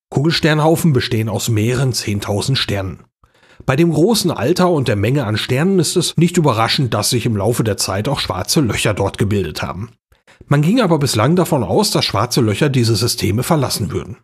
Kugelsternhaufen 0.09 0.95
bestehen 0.95 1.29
aus 1.29 1.51
mehreren 1.51 1.93
10.000 1.93 2.57
Sternen. 2.57 3.05
Bei 3.67 3.77
dem 3.77 3.93
großen 3.93 4.31
Alter 4.31 4.71
und 4.71 4.89
der 4.89 4.97
Menge 4.97 5.27
an 5.27 5.37
Sternen 5.37 5.79
ist 5.79 5.97
es 5.97 6.17
nicht 6.17 6.39
überraschend, 6.39 6.95
dass 6.95 7.11
sich 7.11 7.27
im 7.27 7.37
Laufe 7.37 7.63
der 7.63 7.77
Zeit 7.77 8.09
auch 8.09 8.21
schwarze 8.21 8.63
Löcher 8.63 8.95
dort 8.95 9.19
gebildet 9.19 9.61
haben. 9.61 9.91
Man 10.47 10.63
ging 10.63 10.81
aber 10.81 10.99
bislang 10.99 11.37
davon 11.37 11.63
aus, 11.63 11.91
dass 11.91 12.07
schwarze 12.07 12.41
Löcher 12.41 12.71
diese 12.71 12.97
Systeme 12.97 13.43
verlassen 13.43 13.93
würden. 13.93 14.17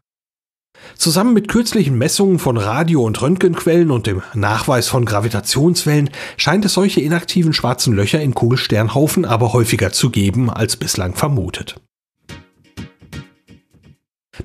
Zusammen 0.97 1.35
mit 1.35 1.49
kürzlichen 1.49 1.99
Messungen 1.99 2.39
von 2.39 2.57
Radio- 2.57 3.03
und 3.03 3.21
Röntgenquellen 3.21 3.91
und 3.91 4.07
dem 4.07 4.23
Nachweis 4.33 4.89
von 4.89 5.05
Gravitationswellen 5.05 6.11
scheint 6.37 6.65
es 6.65 6.75
solche 6.75 7.01
inaktiven 7.01 7.53
schwarzen 7.53 7.95
Löcher 7.95 8.21
in 8.21 8.35
Kugelsternhaufen 8.35 9.25
aber 9.25 9.53
häufiger 9.53 9.93
zu 9.93 10.11
geben 10.11 10.51
als 10.51 10.77
bislang 10.77 11.15
vermutet. 11.15 11.77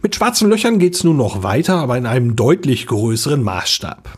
Mit 0.01 0.15
schwarzen 0.15 0.50
Löchern 0.50 0.79
geht 0.79 0.96
es 0.96 1.03
nun 1.03 1.18
noch 1.18 1.44
weiter, 1.44 1.77
aber 1.77 1.98
in 1.98 2.06
einem 2.06 2.36
deutlich 2.36 2.88
größeren 2.88 3.41
Maßstab. 3.41 4.18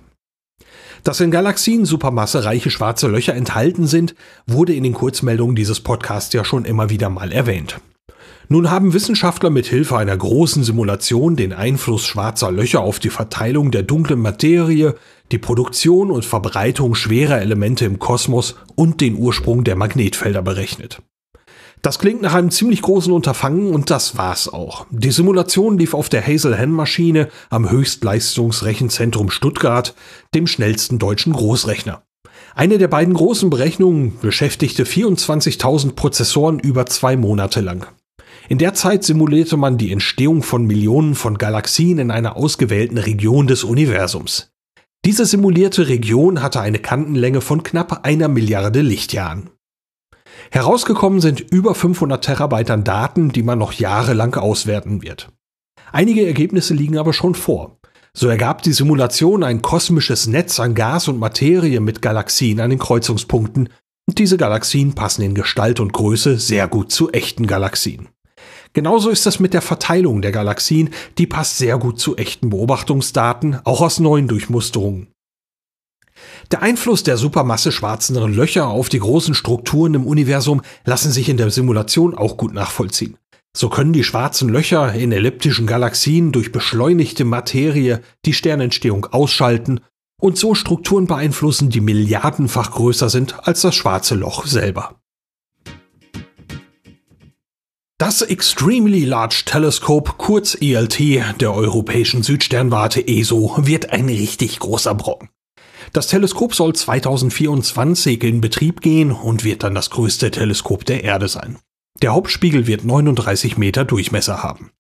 Dass 1.03 1.19
in 1.19 1.31
Galaxien 1.31 1.85
supermassereiche 1.85 2.69
schwarze 2.69 3.07
Löcher 3.07 3.33
enthalten 3.33 3.87
sind, 3.87 4.13
wurde 4.45 4.73
in 4.73 4.83
den 4.83 4.93
Kurzmeldungen 4.93 5.55
dieses 5.55 5.79
Podcasts 5.79 6.33
ja 6.33 6.45
schon 6.45 6.65
immer 6.65 6.89
wieder 6.89 7.09
mal 7.09 7.31
erwähnt. 7.31 7.79
Nun 8.51 8.69
haben 8.69 8.91
Wissenschaftler 8.91 9.49
mit 9.49 9.65
Hilfe 9.67 9.95
einer 9.95 10.17
großen 10.17 10.65
Simulation 10.65 11.37
den 11.37 11.53
Einfluss 11.53 12.03
schwarzer 12.03 12.51
Löcher 12.51 12.81
auf 12.81 12.99
die 12.99 13.09
Verteilung 13.09 13.71
der 13.71 13.83
dunklen 13.83 14.19
Materie, 14.19 14.95
die 15.31 15.37
Produktion 15.37 16.11
und 16.11 16.25
Verbreitung 16.25 16.93
schwerer 16.93 17.39
Elemente 17.39 17.85
im 17.85 17.97
Kosmos 17.97 18.55
und 18.75 18.99
den 18.99 19.15
Ursprung 19.15 19.63
der 19.63 19.77
Magnetfelder 19.77 20.41
berechnet. 20.41 21.01
Das 21.81 21.97
klingt 21.97 22.21
nach 22.21 22.33
einem 22.33 22.51
ziemlich 22.51 22.81
großen 22.81 23.13
Unterfangen 23.13 23.73
und 23.73 23.89
das 23.89 24.17
war's 24.17 24.49
auch. 24.49 24.85
Die 24.91 25.11
Simulation 25.11 25.77
lief 25.77 25.93
auf 25.93 26.09
der 26.09 26.27
Hazel-Hen-Maschine 26.27 27.29
am 27.49 27.71
Höchstleistungsrechenzentrum 27.71 29.29
Stuttgart, 29.29 29.95
dem 30.35 30.45
schnellsten 30.45 30.99
deutschen 30.99 31.31
Großrechner. 31.31 32.03
Eine 32.53 32.79
der 32.79 32.89
beiden 32.89 33.13
großen 33.13 33.49
Berechnungen 33.49 34.19
beschäftigte 34.19 34.83
24.000 34.83 35.93
Prozessoren 35.93 36.59
über 36.59 36.85
zwei 36.85 37.15
Monate 37.15 37.61
lang. 37.61 37.87
In 38.51 38.57
der 38.57 38.73
Zeit 38.73 39.05
simulierte 39.05 39.55
man 39.55 39.77
die 39.77 39.93
Entstehung 39.93 40.43
von 40.43 40.65
Millionen 40.65 41.15
von 41.15 41.37
Galaxien 41.37 41.99
in 41.99 42.11
einer 42.11 42.35
ausgewählten 42.35 42.97
Region 42.97 43.47
des 43.47 43.63
Universums. 43.63 44.51
Diese 45.05 45.25
simulierte 45.25 45.87
Region 45.87 46.41
hatte 46.41 46.59
eine 46.59 46.79
Kantenlänge 46.79 47.39
von 47.39 47.63
knapp 47.63 48.03
einer 48.03 48.27
Milliarde 48.27 48.81
Lichtjahren. 48.81 49.51
Herausgekommen 50.51 51.21
sind 51.21 51.39
über 51.39 51.73
500 51.73 52.21
Terabyte 52.21 52.71
an 52.71 52.83
Daten, 52.83 53.29
die 53.29 53.41
man 53.41 53.57
noch 53.57 53.71
jahrelang 53.71 54.35
auswerten 54.35 55.01
wird. 55.01 55.29
Einige 55.93 56.27
Ergebnisse 56.27 56.73
liegen 56.73 56.97
aber 56.97 57.13
schon 57.13 57.35
vor. 57.35 57.79
So 58.13 58.27
ergab 58.27 58.63
die 58.63 58.73
Simulation 58.73 59.45
ein 59.45 59.61
kosmisches 59.61 60.27
Netz 60.27 60.59
an 60.59 60.75
Gas 60.75 61.07
und 61.07 61.19
Materie 61.19 61.79
mit 61.79 62.01
Galaxien 62.01 62.59
an 62.59 62.69
den 62.69 62.79
Kreuzungspunkten, 62.79 63.69
und 64.09 64.19
diese 64.19 64.35
Galaxien 64.35 64.93
passen 64.93 65.21
in 65.21 65.35
Gestalt 65.35 65.79
und 65.79 65.93
Größe 65.93 66.37
sehr 66.37 66.67
gut 66.67 66.91
zu 66.91 67.11
echten 67.13 67.47
Galaxien. 67.47 68.09
Genauso 68.73 69.09
ist 69.09 69.27
es 69.27 69.39
mit 69.39 69.53
der 69.53 69.61
Verteilung 69.61 70.21
der 70.21 70.31
Galaxien, 70.31 70.91
die 71.17 71.27
passt 71.27 71.57
sehr 71.57 71.77
gut 71.77 71.99
zu 71.99 72.15
echten 72.15 72.49
Beobachtungsdaten, 72.49 73.59
auch 73.65 73.81
aus 73.81 73.99
neuen 73.99 74.27
Durchmusterungen. 74.27 75.07
Der 76.51 76.61
Einfluss 76.61 77.03
der 77.03 77.17
Supermasse 77.17 77.71
schwarzeren 77.71 78.33
Löcher 78.33 78.67
auf 78.67 78.89
die 78.89 78.99
großen 78.99 79.33
Strukturen 79.33 79.93
im 79.95 80.05
Universum 80.05 80.61
lassen 80.85 81.11
sich 81.11 81.29
in 81.29 81.37
der 81.37 81.49
Simulation 81.49 82.15
auch 82.15 82.37
gut 82.37 82.53
nachvollziehen. 82.53 83.17
So 83.55 83.67
können 83.67 83.91
die 83.91 84.05
schwarzen 84.05 84.47
Löcher 84.47 84.93
in 84.93 85.11
elliptischen 85.11 85.67
Galaxien 85.67 86.31
durch 86.31 86.51
beschleunigte 86.53 87.25
Materie 87.25 88.01
die 88.25 88.33
Sternentstehung 88.33 89.07
ausschalten 89.07 89.81
und 90.21 90.37
so 90.37 90.55
Strukturen 90.55 91.07
beeinflussen, 91.07 91.69
die 91.69 91.81
milliardenfach 91.81 92.71
größer 92.71 93.09
sind 93.09 93.45
als 93.45 93.61
das 93.61 93.75
schwarze 93.75 94.15
Loch 94.15 94.45
selber. 94.45 95.00
Das 98.01 98.23
Extremely 98.23 99.05
Large 99.05 99.43
Telescope, 99.45 100.13
kurz 100.17 100.57
ELT, 100.59 100.99
der 101.39 101.53
europäischen 101.53 102.23
Südsternwarte 102.23 103.07
ESO, 103.07 103.57
wird 103.59 103.91
ein 103.91 104.09
richtig 104.09 104.57
großer 104.57 104.95
Brocken. 104.95 105.29
Das 105.93 106.07
Teleskop 106.07 106.55
soll 106.55 106.73
2024 106.73 108.23
in 108.23 108.41
Betrieb 108.41 108.81
gehen 108.81 109.11
und 109.11 109.43
wird 109.43 109.61
dann 109.61 109.75
das 109.75 109.91
größte 109.91 110.31
Teleskop 110.31 110.83
der 110.83 111.03
Erde 111.03 111.27
sein. 111.27 111.59
Der 112.01 112.15
Hauptspiegel 112.15 112.65
wird 112.65 112.83
39 112.83 113.59
Meter 113.59 113.85
Durchmesser 113.85 114.41
haben. 114.41 114.71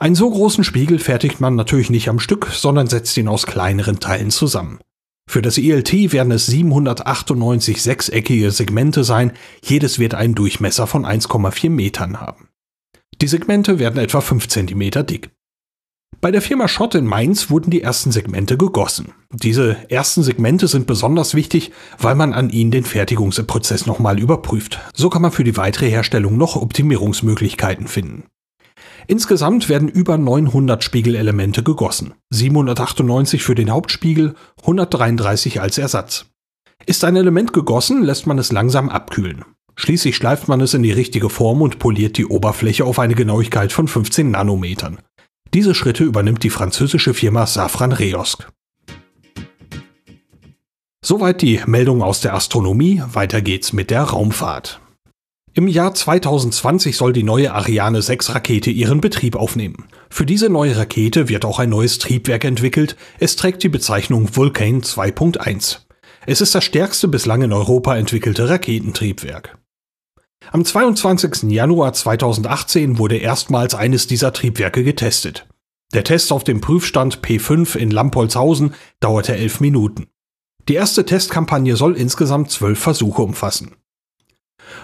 Einen 0.00 0.16
so 0.16 0.28
großen 0.28 0.64
Spiegel 0.64 0.98
fertigt 0.98 1.40
man 1.40 1.54
natürlich 1.54 1.90
nicht 1.90 2.08
am 2.08 2.18
Stück, 2.18 2.48
sondern 2.52 2.88
setzt 2.88 3.16
ihn 3.16 3.28
aus 3.28 3.46
kleineren 3.46 4.00
Teilen 4.00 4.32
zusammen. 4.32 4.80
Für 5.32 5.40
das 5.40 5.56
ELT 5.56 6.12
werden 6.12 6.30
es 6.30 6.44
798 6.44 7.80
sechseckige 7.80 8.50
Segmente 8.50 9.02
sein, 9.02 9.32
jedes 9.64 9.98
wird 9.98 10.12
einen 10.12 10.34
Durchmesser 10.34 10.86
von 10.86 11.06
1,4 11.06 11.70
Metern 11.70 12.20
haben. 12.20 12.50
Die 13.18 13.26
Segmente 13.26 13.78
werden 13.78 13.98
etwa 13.98 14.20
5 14.20 14.46
cm 14.46 15.06
dick. 15.06 15.30
Bei 16.20 16.30
der 16.30 16.42
Firma 16.42 16.68
Schott 16.68 16.94
in 16.94 17.06
Mainz 17.06 17.48
wurden 17.48 17.70
die 17.70 17.80
ersten 17.80 18.12
Segmente 18.12 18.58
gegossen. 18.58 19.14
Diese 19.32 19.78
ersten 19.88 20.22
Segmente 20.22 20.68
sind 20.68 20.86
besonders 20.86 21.34
wichtig, 21.34 21.72
weil 21.98 22.14
man 22.14 22.34
an 22.34 22.50
ihnen 22.50 22.70
den 22.70 22.84
Fertigungsprozess 22.84 23.86
nochmal 23.86 24.20
überprüft. 24.20 24.80
So 24.92 25.08
kann 25.08 25.22
man 25.22 25.32
für 25.32 25.44
die 25.44 25.56
weitere 25.56 25.88
Herstellung 25.88 26.36
noch 26.36 26.56
Optimierungsmöglichkeiten 26.56 27.88
finden. 27.88 28.24
Insgesamt 29.06 29.68
werden 29.68 29.88
über 29.88 30.16
900 30.18 30.82
Spiegelelemente 30.82 31.62
gegossen, 31.62 32.14
798 32.30 33.42
für 33.42 33.54
den 33.54 33.70
Hauptspiegel, 33.70 34.34
133 34.60 35.60
als 35.60 35.78
Ersatz. 35.78 36.26
Ist 36.86 37.04
ein 37.04 37.16
Element 37.16 37.52
gegossen, 37.52 38.02
lässt 38.02 38.26
man 38.26 38.38
es 38.38 38.52
langsam 38.52 38.88
abkühlen. 38.88 39.44
Schließlich 39.76 40.16
schleift 40.16 40.48
man 40.48 40.60
es 40.60 40.74
in 40.74 40.82
die 40.82 40.92
richtige 40.92 41.30
Form 41.30 41.62
und 41.62 41.78
poliert 41.78 42.18
die 42.18 42.26
Oberfläche 42.26 42.84
auf 42.84 42.98
eine 42.98 43.14
Genauigkeit 43.14 43.72
von 43.72 43.88
15 43.88 44.30
Nanometern. 44.30 44.98
Diese 45.54 45.74
Schritte 45.74 46.04
übernimmt 46.04 46.42
die 46.42 46.50
französische 46.50 47.14
Firma 47.14 47.46
Safran 47.46 47.92
Reosk. 47.92 48.48
Soweit 51.04 51.42
die 51.42 51.60
Meldung 51.66 52.02
aus 52.02 52.20
der 52.20 52.34
Astronomie, 52.34 53.02
weiter 53.12 53.42
geht's 53.42 53.72
mit 53.72 53.90
der 53.90 54.02
Raumfahrt. 54.02 54.81
Im 55.54 55.68
Jahr 55.68 55.92
2020 55.92 56.96
soll 56.96 57.12
die 57.12 57.22
neue 57.22 57.52
Ariane 57.52 58.00
6 58.00 58.34
Rakete 58.34 58.70
ihren 58.70 59.02
Betrieb 59.02 59.36
aufnehmen. 59.36 59.84
Für 60.08 60.24
diese 60.24 60.48
neue 60.48 60.78
Rakete 60.78 61.28
wird 61.28 61.44
auch 61.44 61.58
ein 61.58 61.68
neues 61.68 61.98
Triebwerk 61.98 62.44
entwickelt. 62.44 62.96
Es 63.18 63.36
trägt 63.36 63.62
die 63.62 63.68
Bezeichnung 63.68 64.34
Vulcan 64.34 64.80
2.1. 64.80 65.80
Es 66.24 66.40
ist 66.40 66.54
das 66.54 66.64
stärkste 66.64 67.06
bislang 67.06 67.42
in 67.42 67.52
Europa 67.52 67.94
entwickelte 67.94 68.48
Raketentriebwerk. 68.48 69.58
Am 70.50 70.64
22. 70.64 71.50
Januar 71.50 71.92
2018 71.92 72.96
wurde 72.96 73.18
erstmals 73.18 73.74
eines 73.74 74.06
dieser 74.06 74.32
Triebwerke 74.32 74.82
getestet. 74.82 75.46
Der 75.92 76.04
Test 76.04 76.32
auf 76.32 76.44
dem 76.44 76.62
Prüfstand 76.62 77.18
P5 77.18 77.76
in 77.76 77.90
Lampolzhausen 77.90 78.72
dauerte 79.00 79.36
elf 79.36 79.60
Minuten. 79.60 80.06
Die 80.70 80.74
erste 80.74 81.04
Testkampagne 81.04 81.76
soll 81.76 81.94
insgesamt 81.94 82.50
zwölf 82.50 82.78
Versuche 82.78 83.20
umfassen. 83.20 83.76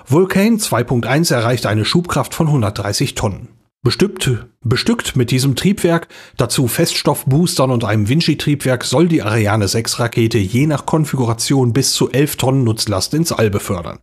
Vulcan 0.06 0.58
2.1 0.58 1.32
erreicht 1.32 1.66
eine 1.66 1.84
Schubkraft 1.84 2.34
von 2.34 2.48
130 2.48 3.14
Tonnen. 3.14 3.48
Bestückt, 3.82 4.30
bestückt 4.64 5.14
mit 5.14 5.30
diesem 5.30 5.54
Triebwerk, 5.54 6.08
dazu 6.36 6.66
Feststoffboostern 6.66 7.70
und 7.70 7.84
einem 7.84 8.08
Vinci-Triebwerk 8.08 8.84
soll 8.84 9.06
die 9.06 9.22
Ariane 9.22 9.68
6 9.68 10.00
Rakete 10.00 10.38
je 10.38 10.66
nach 10.66 10.84
Konfiguration 10.84 11.72
bis 11.72 11.92
zu 11.92 12.10
11 12.10 12.36
Tonnen 12.36 12.64
Nutzlast 12.64 13.14
ins 13.14 13.30
All 13.30 13.50
befördern. 13.50 14.00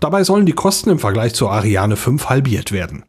Dabei 0.00 0.24
sollen 0.24 0.46
die 0.46 0.52
Kosten 0.52 0.90
im 0.90 0.98
Vergleich 0.98 1.34
zur 1.34 1.52
Ariane 1.52 1.96
5 1.96 2.28
halbiert 2.30 2.72
werden. 2.72 3.04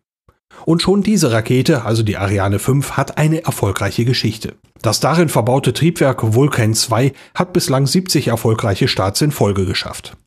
Und 0.66 0.82
schon 0.82 1.02
diese 1.02 1.32
Rakete, 1.32 1.86
also 1.86 2.04
die 2.04 2.18
Ariane 2.18 2.60
5, 2.60 2.92
hat 2.92 3.18
eine 3.18 3.44
erfolgreiche 3.44 4.06
Geschichte. 4.06 4.56
Das 4.82 5.00
darin 5.00 5.30
verbaute 5.30 5.74
Triebwerk 5.74 6.34
Vulcan 6.34 6.74
2 6.74 7.14
hat 7.34 7.54
bislang 7.54 7.88
70 7.88 8.28
erfolgreiche 8.28 8.88
Starts 8.88 9.22
in 9.22 9.32
Folge 9.32 9.66
geschafft. 9.66 10.18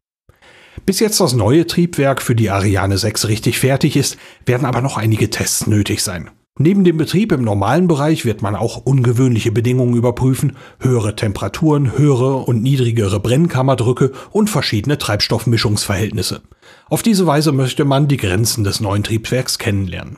Bis 0.89 1.01
jetzt 1.01 1.21
das 1.21 1.35
neue 1.35 1.67
Triebwerk 1.67 2.23
für 2.23 2.35
die 2.35 2.49
Ariane 2.49 2.97
6 2.97 3.29
richtig 3.29 3.59
fertig 3.59 3.95
ist, 3.95 4.17
werden 4.47 4.65
aber 4.65 4.81
noch 4.81 4.97
einige 4.97 5.29
Tests 5.29 5.67
nötig 5.67 6.03
sein. 6.03 6.31
Neben 6.59 6.83
dem 6.83 6.97
Betrieb 6.97 7.31
im 7.31 7.45
normalen 7.45 7.89
Bereich 7.89 8.25
wird 8.25 8.41
man 8.41 8.57
auch 8.57 8.79
ungewöhnliche 8.79 9.53
Bedingungen 9.53 9.95
überprüfen, 9.95 10.57
höhere 10.81 11.15
Temperaturen, 11.15 11.99
höhere 11.99 12.37
und 12.39 12.63
niedrigere 12.63 13.21
Brennkammerdrücke 13.21 14.13
und 14.31 14.49
verschiedene 14.49 14.97
Treibstoffmischungsverhältnisse. 14.97 16.41
Auf 16.89 17.03
diese 17.03 17.27
Weise 17.27 17.53
möchte 17.53 17.85
man 17.85 18.09
die 18.09 18.17
Grenzen 18.17 18.65
des 18.65 18.81
neuen 18.81 19.03
Triebwerks 19.03 19.59
kennenlernen. 19.59 20.17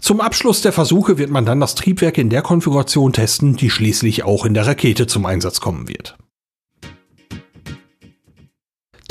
Zum 0.00 0.20
Abschluss 0.20 0.62
der 0.62 0.72
Versuche 0.72 1.16
wird 1.16 1.30
man 1.30 1.46
dann 1.46 1.60
das 1.60 1.76
Triebwerk 1.76 2.18
in 2.18 2.28
der 2.28 2.42
Konfiguration 2.42 3.12
testen, 3.12 3.54
die 3.54 3.70
schließlich 3.70 4.24
auch 4.24 4.46
in 4.46 4.54
der 4.54 4.66
Rakete 4.66 5.06
zum 5.06 5.26
Einsatz 5.26 5.60
kommen 5.60 5.88
wird. 5.88 6.16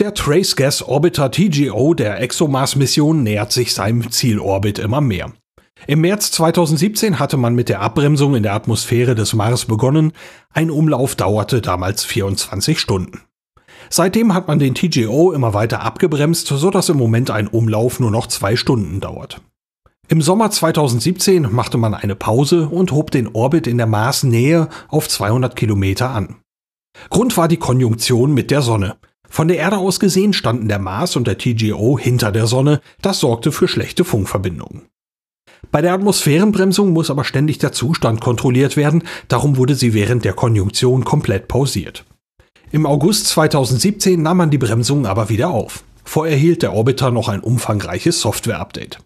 Der 0.02 0.16
Trace 0.16 0.56
Gas 0.56 0.82
Orbiter 0.82 1.30
TGO 1.30 1.94
der 1.94 2.24
ExoMars-Mission 2.24 3.22
nähert 3.22 3.52
sich 3.52 3.76
seinem 3.76 4.10
Zielorbit 4.10 4.80
immer 4.80 5.00
mehr. 5.00 5.32
Im 5.86 6.02
März 6.02 6.32
2017 6.32 7.20
hatte 7.20 7.38
man 7.38 7.54
mit 7.54 7.70
der 7.70 7.82
Abbremsung 7.82 8.34
in 8.34 8.42
der 8.42 8.56
Atmosphäre 8.56 9.14
des 9.14 9.36
Mars 9.36 9.66
begonnen. 9.66 10.14
Ein 10.50 10.72
Umlauf 10.72 11.14
dauerte 11.14 11.62
damals 11.62 12.04
24 12.04 12.80
Stunden. 12.80 13.22
Seitdem 13.92 14.34
hat 14.34 14.48
man 14.48 14.58
den 14.58 14.74
TGO 14.74 15.34
immer 15.34 15.54
weiter 15.54 15.84
abgebremst, 15.84 16.48
so 16.48 16.72
dass 16.72 16.90
im 16.90 16.98
Moment 16.98 17.30
ein 17.30 17.48
Umlauf 17.48 18.00
nur 18.00 18.10
noch 18.10 18.26
zwei 18.26 18.56
Stunden 18.56 19.02
dauert. 19.02 19.40
Im 20.08 20.24
Sommer 20.24 20.50
2017 20.50 21.44
machte 21.52 21.78
man 21.78 21.94
eine 21.94 22.16
Pause 22.16 22.70
und 22.70 22.92
hob 22.92 23.12
den 23.12 23.28
Orbit 23.28 23.68
in 23.68 23.78
der 23.78 23.86
Marsnähe 23.86 24.68
auf 24.88 25.08
200 25.08 25.56
Kilometer 25.56 26.10
an. 26.10 26.38
Grund 27.12 27.38
war 27.38 27.48
die 27.48 27.58
Konjunktion 27.58 28.34
mit 28.34 28.50
der 28.50 28.64
Sonne. 28.64 28.96
Von 29.32 29.48
der 29.48 29.58
Erde 29.58 29.78
aus 29.78 30.02
gesehen 30.02 30.34
standen 30.34 30.68
der 30.68 30.78
Mars 30.78 31.16
und 31.16 31.26
der 31.26 31.38
TGO 31.38 31.98
hinter 31.98 32.34
der 32.34 32.48
Sonne, 32.48 32.82
das 33.02 33.22
sorgte 33.22 33.54
für 33.54 33.70
schlechte 33.70 34.04
Funkverbindungen. 34.04 34.82
Bei 35.72 35.82
der 35.82 35.94
Atmosphärenbremsung 35.94 36.92
muss 36.92 37.10
aber 37.10 37.24
ständig 37.24 37.58
der 37.58 37.72
Zustand 37.72 38.20
kontrolliert 38.20 38.76
werden, 38.76 39.04
darum 39.30 39.56
wurde 39.56 39.76
sie 39.76 39.94
während 39.94 40.26
der 40.26 40.34
Konjunktion 40.34 41.06
komplett 41.06 41.48
pausiert. 41.48 42.04
Im 42.74 42.86
August 42.86 43.28
2017 43.28 44.22
nahm 44.22 44.36
man 44.36 44.50
die 44.50 44.58
Bremsung 44.58 45.06
aber 45.06 45.30
wieder 45.30 45.52
auf. 45.52 45.86
Vorher 46.04 46.36
hielt 46.36 46.62
der 46.62 46.74
Orbiter 46.74 47.10
noch 47.10 47.30
ein 47.30 47.40
umfangreiches 47.40 48.20
Software-Update. 48.20 49.00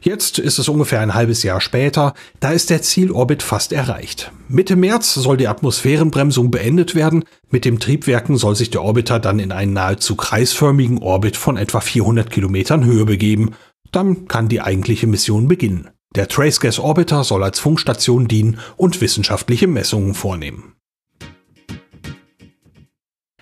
Jetzt 0.00 0.38
ist 0.38 0.58
es 0.58 0.68
ungefähr 0.68 1.00
ein 1.00 1.14
halbes 1.14 1.42
Jahr 1.42 1.60
später, 1.60 2.14
da 2.40 2.50
ist 2.50 2.70
der 2.70 2.82
Zielorbit 2.82 3.42
fast 3.42 3.72
erreicht. 3.72 4.32
Mitte 4.48 4.76
März 4.76 5.14
soll 5.14 5.36
die 5.36 5.48
Atmosphärenbremsung 5.48 6.50
beendet 6.50 6.94
werden, 6.94 7.24
mit 7.50 7.64
dem 7.64 7.80
Triebwerken 7.80 8.36
soll 8.36 8.56
sich 8.56 8.70
der 8.70 8.82
Orbiter 8.82 9.18
dann 9.18 9.38
in 9.38 9.52
einen 9.52 9.72
nahezu 9.72 10.16
kreisförmigen 10.16 10.98
Orbit 10.98 11.36
von 11.36 11.56
etwa 11.56 11.80
400 11.80 12.30
Kilometern 12.30 12.84
Höhe 12.84 13.04
begeben, 13.04 13.52
dann 13.92 14.28
kann 14.28 14.48
die 14.48 14.60
eigentliche 14.60 15.06
Mission 15.06 15.48
beginnen. 15.48 15.90
Der 16.14 16.28
Trace 16.28 16.60
Gas 16.60 16.78
Orbiter 16.78 17.24
soll 17.24 17.44
als 17.44 17.58
Funkstation 17.58 18.28
dienen 18.28 18.58
und 18.76 19.00
wissenschaftliche 19.00 19.66
Messungen 19.66 20.14
vornehmen. 20.14 20.74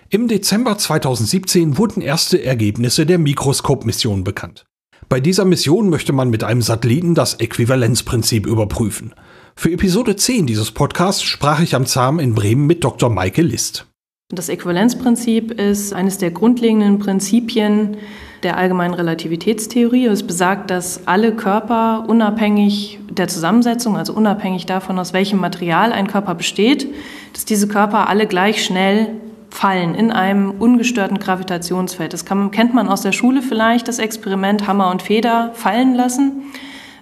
Im 0.09 0.29
Dezember 0.29 0.77
2017 0.77 1.77
wurden 1.77 2.01
erste 2.01 2.41
Ergebnisse 2.41 3.05
der 3.05 3.17
Mikroskop-Mission 3.17 4.23
bekannt. 4.23 4.65
Bei 5.09 5.21
dieser 5.21 5.45
Mission 5.45 5.89
möchte 5.89 6.11
man 6.11 6.29
mit 6.29 6.43
einem 6.43 6.61
Satelliten 6.61 7.15
das 7.15 7.35
Äquivalenzprinzip 7.35 8.45
überprüfen. 8.45 9.13
Für 9.55 9.71
Episode 9.71 10.17
10 10.17 10.47
dieses 10.47 10.71
Podcasts 10.71 11.23
sprach 11.23 11.61
ich 11.61 11.75
am 11.75 11.85
ZAM 11.85 12.19
in 12.19 12.35
Bremen 12.35 12.67
mit 12.67 12.83
Dr. 12.83 13.09
Maike 13.09 13.41
List. 13.41 13.85
Das 14.29 14.49
Äquivalenzprinzip 14.49 15.51
ist 15.51 15.93
eines 15.93 16.17
der 16.17 16.31
grundlegenden 16.31 16.99
Prinzipien 16.99 17.95
der 18.43 18.57
allgemeinen 18.57 18.93
Relativitätstheorie. 18.93 20.07
Es 20.07 20.27
besagt, 20.27 20.69
dass 20.71 21.07
alle 21.07 21.33
Körper 21.33 22.03
unabhängig 22.09 22.99
der 23.09 23.29
Zusammensetzung, 23.29 23.95
also 23.95 24.11
unabhängig 24.11 24.65
davon, 24.65 24.99
aus 24.99 25.13
welchem 25.13 25.39
Material 25.39 25.93
ein 25.93 26.07
Körper 26.07 26.35
besteht, 26.35 26.93
dass 27.31 27.45
diese 27.45 27.69
Körper 27.69 28.09
alle 28.09 28.27
gleich 28.27 28.61
schnell 28.65 29.11
fallen 29.57 29.95
in 29.95 30.11
einem 30.11 30.51
ungestörten 30.51 31.17
Gravitationsfeld. 31.17 32.13
Das 32.13 32.25
kann, 32.25 32.51
kennt 32.51 32.75
man 32.75 32.87
aus 32.87 33.01
der 33.01 33.11
Schule 33.11 33.41
vielleicht, 33.41 33.87
das 33.87 33.97
Experiment 33.97 34.67
Hammer 34.67 34.91
und 34.91 35.01
Feder 35.01 35.49
fallen 35.55 35.95
lassen. 35.95 36.43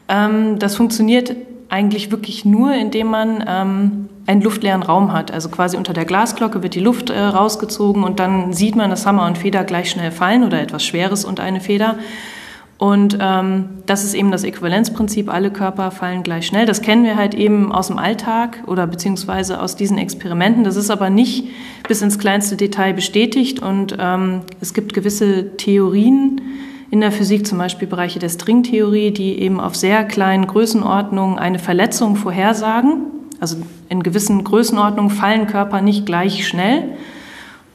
Ähm, 0.07 0.57
das 0.57 0.77
funktioniert 0.77 1.35
eigentlich 1.67 2.11
wirklich 2.11 2.45
nur, 2.45 2.73
indem 2.73 3.07
man 3.07 3.43
ähm, 3.45 4.09
einen 4.25 4.41
luftleeren 4.41 4.83
Raum 4.83 5.11
hat. 5.11 5.31
Also 5.31 5.49
quasi 5.49 5.75
unter 5.75 5.91
der 5.91 6.05
Glasglocke 6.05 6.63
wird 6.63 6.75
die 6.75 6.79
Luft 6.79 7.09
äh, 7.09 7.19
rausgezogen 7.19 8.05
und 8.05 8.21
dann 8.21 8.53
sieht 8.53 8.77
man, 8.77 8.89
dass 8.89 9.05
Hammer 9.05 9.25
und 9.25 9.37
Feder 9.37 9.65
gleich 9.65 9.91
schnell 9.91 10.11
fallen 10.11 10.45
oder 10.45 10.61
etwas 10.61 10.85
Schweres 10.85 11.25
und 11.25 11.41
eine 11.41 11.59
Feder. 11.59 11.97
Und 12.77 13.17
ähm, 13.21 13.69
das 13.85 14.03
ist 14.03 14.13
eben 14.15 14.31
das 14.31 14.43
Äquivalenzprinzip, 14.43 15.33
alle 15.33 15.49
Körper 15.49 15.91
fallen 15.91 16.23
gleich 16.23 16.45
schnell. 16.45 16.65
Das 16.65 16.81
kennen 16.81 17.05
wir 17.05 17.15
halt 17.15 17.33
eben 17.33 17.71
aus 17.71 17.88
dem 17.88 17.97
Alltag 17.97 18.63
oder 18.67 18.85
beziehungsweise 18.85 19.61
aus 19.61 19.77
diesen 19.77 19.97
Experimenten. 19.97 20.65
Das 20.65 20.75
ist 20.75 20.89
aber 20.89 21.09
nicht 21.09 21.47
bis 21.88 22.01
ins 22.01 22.19
kleinste 22.19 22.57
Detail 22.57 22.93
bestätigt 22.93 23.61
und 23.61 23.95
ähm, 23.97 24.41
es 24.59 24.73
gibt 24.73 24.93
gewisse 24.93 25.55
Theorien 25.55 26.41
in 26.91 26.99
der 26.99 27.13
Physik, 27.13 27.47
zum 27.47 27.57
Beispiel 27.57 27.88
Bereiche 27.88 28.19
der 28.19 28.29
Stringtheorie, 28.29 29.11
die 29.11 29.39
eben 29.39 29.61
auf 29.61 29.75
sehr 29.75 30.03
kleinen 30.03 30.45
Größenordnungen 30.45 31.39
eine 31.39 31.59
Verletzung 31.59 32.17
vorhersagen. 32.17 33.05
Also 33.39 33.57
in 33.89 34.03
gewissen 34.03 34.43
Größenordnungen 34.43 35.11
fallen 35.11 35.47
Körper 35.47 35.81
nicht 35.81 36.05
gleich 36.05 36.47
schnell. 36.47 36.95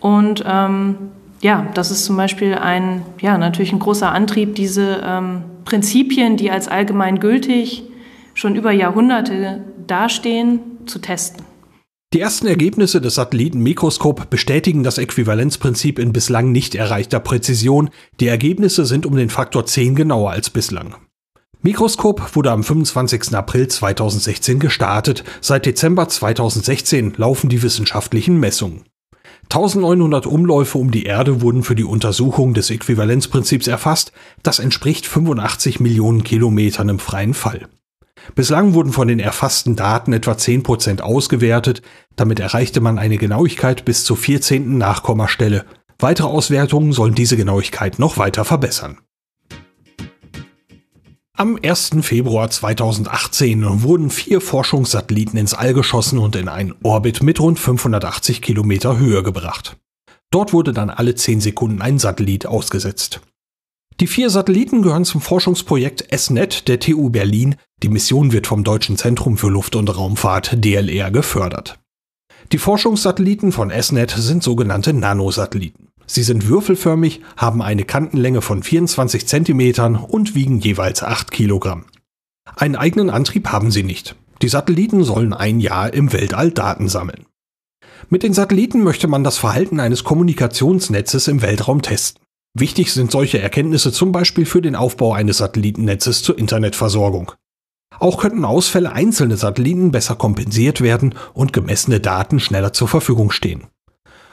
Und 0.01 0.45
ähm, 0.47 0.97
ja, 1.41 1.69
das 1.75 1.91
ist 1.91 2.05
zum 2.05 2.17
Beispiel 2.17 2.55
ein, 2.55 3.03
ja, 3.21 3.39
natürlich 3.39 3.73
ein 3.73 3.79
großer 3.79 4.13
Antrieb, 4.13 4.55
diese 4.55 5.03
ähm, 5.05 5.43
Prinzipien, 5.65 6.37
die 6.37 6.51
als 6.51 6.69
allgemein 6.69 7.21
gültig 7.21 7.85
schon 8.35 8.55
über 8.55 8.73
Jahrhunderte 8.73 9.65
dastehen, 9.87 10.61
zu 10.87 10.99
testen. 10.99 11.45
Die 12.13 12.21
ersten 12.21 12.49
Ergebnisse 12.49 13.01
des 13.01 13.15
Satellitenmikroskop 13.15 14.31
bestätigen 14.31 14.83
das 14.83 14.99
Äquivalenzprinzip 14.99 15.99
in 15.99 16.13
bislang 16.13 16.51
nicht 16.51 16.75
erreichter 16.75 17.21
Präzision. 17.21 17.91
Die 18.19 18.27
Ergebnisse 18.27 18.85
sind 18.85 19.07
um 19.07 19.15
den 19.15 19.31
Faktor 19.31 19.65
10 19.65 19.95
genauer 19.95 20.33
als 20.33 20.51
bislang. 20.51 20.97
Mikroskop 21.63 22.35
wurde 22.35 22.51
am 22.51 22.65
25. 22.65 23.35
April 23.35 23.69
2016 23.69 24.59
gestartet. 24.59 25.23
Seit 25.41 25.67
Dezember 25.67 26.09
2016 26.09 27.15
laufen 27.17 27.49
die 27.49 27.63
wissenschaftlichen 27.63 28.41
Messungen. 28.41 28.83
1900 29.53 30.27
Umläufe 30.27 30.79
um 30.79 30.93
die 30.93 31.07
Erde 31.07 31.43
wurden 31.43 31.65
für 31.65 31.75
die 31.75 31.85
Untersuchung 31.85 32.55
des 32.55 32.71
Äquivalenzprinzips 32.71 33.67
erfasst. 33.67 34.13
Das 34.45 34.61
entspricht 34.61 35.07
85 35.07 35.81
Millionen 35.81 36.23
Kilometern 36.23 36.89
im 36.89 37.01
freien 37.01 37.35
Fall. 37.35 37.69
Bislang 38.37 38.75
wurden 38.75 38.93
von 38.93 39.09
den 39.09 39.19
erfassten 39.19 39.75
Daten 39.75 40.13
etwa 40.13 40.33
10% 40.33 41.01
ausgewertet. 41.01 41.83
Damit 42.15 42.39
erreichte 42.39 42.81
man 42.81 42.97
eine 42.97 43.17
Genauigkeit 43.17 43.85
bis 43.85 44.05
zur 44.05 44.17
14. 44.17 44.79
Nachkommastelle. 44.79 45.65
Weitere 45.99 46.29
Auswertungen 46.29 46.93
sollen 46.93 47.17
diese 47.17 47.37
Genauigkeit 47.37 47.99
noch 47.99 48.19
weiter 48.19 48.45
verbessern. 48.45 48.99
Am 51.41 51.59
1. 51.63 51.93
Februar 52.03 52.51
2018 52.51 53.83
wurden 53.83 54.11
vier 54.11 54.43
Forschungssatelliten 54.43 55.39
ins 55.39 55.55
All 55.55 55.73
geschossen 55.73 56.19
und 56.19 56.37
in 56.37 56.49
einen 56.51 56.75
Orbit 56.83 57.23
mit 57.23 57.41
rund 57.41 57.59
580 57.59 58.43
Kilometer 58.43 58.99
Höhe 58.99 59.23
gebracht. 59.23 59.79
Dort 60.31 60.53
wurde 60.53 60.75
dann 60.75 60.91
alle 60.91 61.15
10 61.15 61.41
Sekunden 61.41 61.81
ein 61.81 61.99
Satellit 61.99 62.45
ausgesetzt. 62.45 63.23
Die 64.01 64.07
vier 64.07 64.29
Satelliten 64.29 64.83
gehören 64.83 65.07
zum 65.07 65.23
Forschungsprojekt 65.23 66.15
SNET 66.15 66.69
der 66.69 66.79
TU 66.79 67.09
Berlin. 67.09 67.57
Die 67.83 67.89
Mission 67.89 68.33
wird 68.33 68.47
vom 68.47 68.63
Deutschen 68.63 68.99
Zentrum 68.99 69.39
für 69.39 69.49
Luft- 69.49 69.77
und 69.77 69.89
Raumfahrt 69.89 70.63
DLR 70.63 71.11
gefördert. 71.11 71.79
Die 72.53 72.59
Forschungssatelliten 72.59 73.51
von 73.51 73.71
SNET 73.71 74.11
sind 74.11 74.43
sogenannte 74.43 74.93
Nanosatelliten. 74.93 75.90
Sie 76.13 76.25
sind 76.25 76.49
würfelförmig, 76.49 77.21
haben 77.37 77.63
eine 77.63 77.85
Kantenlänge 77.85 78.43
von 78.43 78.65
24 78.65 79.29
cm 79.29 79.95
und 80.09 80.35
wiegen 80.35 80.59
jeweils 80.59 81.05
8 81.05 81.31
Kilogramm. 81.31 81.85
Einen 82.57 82.75
eigenen 82.75 83.11
Antrieb 83.11 83.47
haben 83.53 83.71
sie 83.71 83.85
nicht. 83.85 84.17
Die 84.43 84.49
Satelliten 84.49 85.05
sollen 85.05 85.33
ein 85.33 85.61
Jahr 85.61 85.95
im 85.95 86.13
Weltall 86.13 86.51
Daten 86.51 86.89
sammeln. 86.89 87.27
Mit 88.09 88.25
den 88.25 88.35
Satelliten 88.35 88.83
möchte 88.83 89.07
man 89.07 89.23
das 89.23 89.39
Verhalten 89.39 89.79
eines 89.79 90.03
Kommunikationsnetzes 90.03 91.29
im 91.29 91.43
Weltraum 91.43 91.81
testen. 91.81 92.21
Wichtig 92.59 92.93
sind 92.93 93.13
solche 93.13 93.39
Erkenntnisse 93.39 93.93
zum 93.93 94.11
Beispiel 94.11 94.47
für 94.47 94.63
den 94.63 94.75
Aufbau 94.75 95.13
eines 95.13 95.39
Satellitennetzes 95.39 96.25
zur 96.25 96.37
Internetversorgung. 96.37 97.31
Auch 98.01 98.19
könnten 98.19 98.45
Ausfälle 98.45 98.91
einzelner 98.91 99.37
Satelliten 99.37 99.93
besser 99.93 100.17
kompensiert 100.17 100.81
werden 100.81 101.15
und 101.35 101.53
gemessene 101.53 102.01
Daten 102.01 102.41
schneller 102.41 102.73
zur 102.73 102.89
Verfügung 102.89 103.31
stehen. 103.31 103.69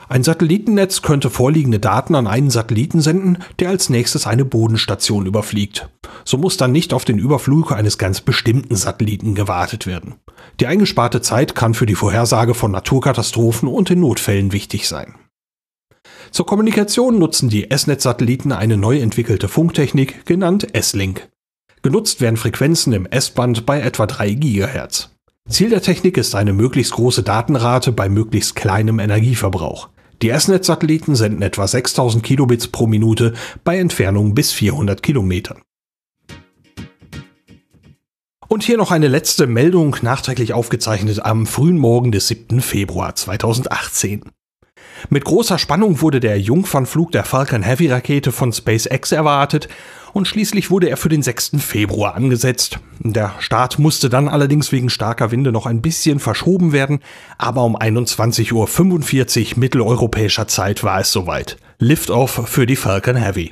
Ein 0.10 0.24
Satellitennetz 0.24 1.02
könnte 1.02 1.30
vorliegende 1.30 1.80
Daten 1.80 2.16
an 2.16 2.28
einen 2.28 2.50
Satelliten 2.50 3.02
senden, 3.02 3.40
der 3.60 3.70
als 3.70 3.90
nächstes 3.90 4.26
eine 4.26 4.46
Bodenstation 4.46 5.26
überfliegt. 5.26 5.90
So 6.24 6.38
muss 6.38 6.56
dann 6.56 6.72
nicht 6.72 6.94
auf 6.94 7.04
den 7.04 7.20
Überflug 7.20 7.74
eines 7.74 7.98
ganz 7.98 8.22
bestimmten 8.22 8.76
Satelliten 8.76 9.36
gewartet 9.36 9.86
werden. 9.86 10.16
Die 10.62 10.68
eingesparte 10.68 11.22
Zeit 11.22 11.56
kann 11.56 11.74
für 11.74 11.86
die 11.86 11.96
Vorhersage 11.96 12.54
von 12.54 12.72
Naturkatastrophen 12.72 13.68
und 13.68 13.90
in 13.90 14.00
Notfällen 14.00 14.54
wichtig 14.54 14.88
sein. 14.88 15.16
Zur 16.32 16.46
Kommunikation 16.46 17.20
nutzen 17.20 17.50
die 17.50 17.70
S-Netz-Satelliten 17.70 18.52
eine 18.52 18.78
neu 18.78 19.00
entwickelte 19.00 19.50
Funktechnik, 19.50 20.26
genannt 20.26 20.74
S-Link. 20.74 21.28
Genutzt 21.82 22.22
werden 22.22 22.38
Frequenzen 22.38 22.94
im 22.94 23.06
S-Band 23.06 23.66
bei 23.66 23.82
etwa 23.82 24.06
3 24.06 24.34
GHz. 24.34 25.10
Ziel 25.50 25.70
der 25.70 25.82
Technik 25.82 26.18
ist 26.18 26.36
eine 26.36 26.52
möglichst 26.54 26.94
große 26.94 27.24
Datenrate 27.24 27.92
bei 27.92 28.10
möglichst 28.10 28.56
kleinem 28.56 29.00
Energieverbrauch. 29.00 29.90
Die 30.22 30.30
S-Netz-Satelliten 30.30 31.16
senden 31.16 31.42
etwa 31.42 31.68
6000 31.68 32.24
Kilobits 32.24 32.68
pro 32.70 32.88
Minute 32.88 33.34
bei 33.64 33.78
Entfernungen 33.78 34.34
bis 34.34 34.52
400 34.52 35.04
Kilometern. 35.04 35.62
Und 38.48 38.64
hier 38.64 38.78
noch 38.78 38.92
eine 38.92 39.10
letzte 39.10 39.46
Meldung, 39.46 39.98
nachträglich 40.02 40.54
aufgezeichnet 40.54 41.24
am 41.24 41.46
frühen 41.46 41.78
Morgen 41.78 42.12
des 42.12 42.30
7. 42.30 42.62
Februar 42.62 43.14
2018. 43.14 44.22
Mit 45.10 45.24
großer 45.24 45.58
Spannung 45.58 46.02
wurde 46.02 46.20
der 46.20 46.40
Jungfernflug 46.40 47.12
der 47.14 47.24
Falcon 47.24 47.64
Heavy 47.64 47.88
Rakete 47.88 48.34
von 48.34 48.52
SpaceX 48.52 49.14
erwartet 49.14 49.70
und 50.12 50.28
schließlich 50.28 50.70
wurde 50.70 50.90
er 50.90 50.98
für 50.98 51.08
den 51.08 51.22
6. 51.22 51.52
Februar 51.60 52.16
angesetzt. 52.16 52.80
Der 53.00 53.34
Start 53.40 53.80
musste 53.80 54.10
dann 54.10 54.28
allerdings 54.28 54.72
wegen 54.72 54.90
starker 54.90 55.32
Winde 55.32 55.52
noch 55.54 55.66
ein 55.66 55.82
bisschen 55.82 56.20
verschoben 56.20 56.74
werden, 56.74 57.00
aber 57.38 57.64
um 57.64 57.78
21.45 57.78 59.54
Uhr 59.54 59.60
mitteleuropäischer 59.60 60.48
Zeit 60.48 60.84
war 60.84 61.00
es 61.00 61.12
soweit. 61.12 61.58
Liftoff 61.80 62.42
für 62.50 62.66
die 62.66 62.76
Falcon 62.76 63.16
Heavy. 63.16 63.52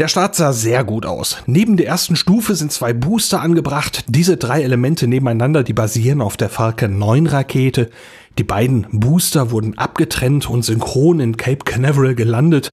Der 0.00 0.08
Start 0.08 0.34
sah 0.34 0.52
sehr 0.52 0.82
gut 0.82 1.06
aus. 1.06 1.36
Neben 1.46 1.76
der 1.76 1.86
ersten 1.86 2.16
Stufe 2.16 2.56
sind 2.56 2.72
zwei 2.72 2.92
Booster 2.92 3.40
angebracht. 3.40 4.04
Diese 4.08 4.36
drei 4.36 4.62
Elemente 4.62 5.06
nebeneinander, 5.06 5.62
die 5.62 5.72
basieren 5.72 6.20
auf 6.20 6.36
der 6.36 6.48
Falcon 6.48 6.98
9 6.98 7.28
Rakete. 7.28 7.90
Die 8.36 8.42
beiden 8.42 8.88
Booster 8.90 9.52
wurden 9.52 9.78
abgetrennt 9.78 10.50
und 10.50 10.64
synchron 10.64 11.20
in 11.20 11.36
Cape 11.36 11.64
Canaveral 11.64 12.16
gelandet. 12.16 12.70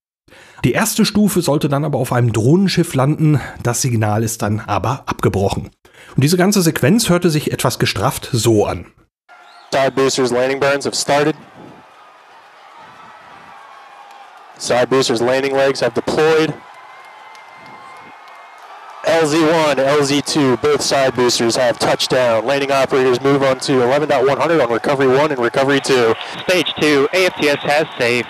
Die 0.63 0.71
erste 0.71 1.05
Stufe 1.05 1.41
sollte 1.41 1.69
dann 1.69 1.85
aber 1.85 1.99
auf 1.99 2.11
einem 2.11 2.33
Drohnenschiff 2.33 2.95
landen. 2.95 3.39
Das 3.61 3.83
Signal 3.83 4.23
ist 4.23 4.41
dann 4.41 4.59
aber 4.59 5.03
abgebrochen. 5.05 5.69
Und 6.15 6.23
diese 6.23 6.37
ganze 6.37 6.63
Sequenz 6.63 7.09
hörte 7.09 7.29
sich 7.29 7.51
etwas 7.51 7.77
gestrafft 7.77 8.29
so 8.31 8.65
an. 8.65 8.87
Side 9.71 9.91
boosters 9.91 10.31
landing 10.31 10.59
burns 10.59 10.85
have 10.85 10.95
started. 10.95 11.35
Side 14.57 14.87
boosters 14.87 15.19
landing 15.19 15.55
legs 15.55 15.83
have 15.83 15.93
deployed. 15.93 16.51
LZ1, 19.05 19.75
LZ2, 19.75 20.61
both 20.61 20.81
side 20.81 21.15
boosters 21.15 21.55
have 21.55 21.79
touchdown. 21.79 22.45
Landing 22.45 22.71
operators 22.71 23.19
move 23.21 23.41
on 23.41 23.59
to 23.61 23.73
11.100 23.73 24.63
on 24.63 24.71
recovery 24.71 25.07
1 25.07 25.31
and 25.31 25.39
recovery 25.39 25.79
2. 25.81 26.13
Stage 26.43 26.71
2, 26.79 27.07
AFTS 27.11 27.57
has 27.59 27.87
saved. 27.97 28.27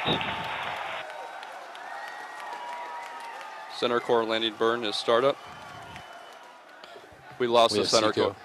Center 3.76 4.00
core 4.00 4.24
landing 4.24 4.54
burn 4.58 4.84
is 4.86 4.96
startup. 4.96 5.36
We 7.38 7.48
lost 7.48 7.74
we 7.74 7.80
the 7.80 7.88
center 7.88 8.14
core. 8.14 8.36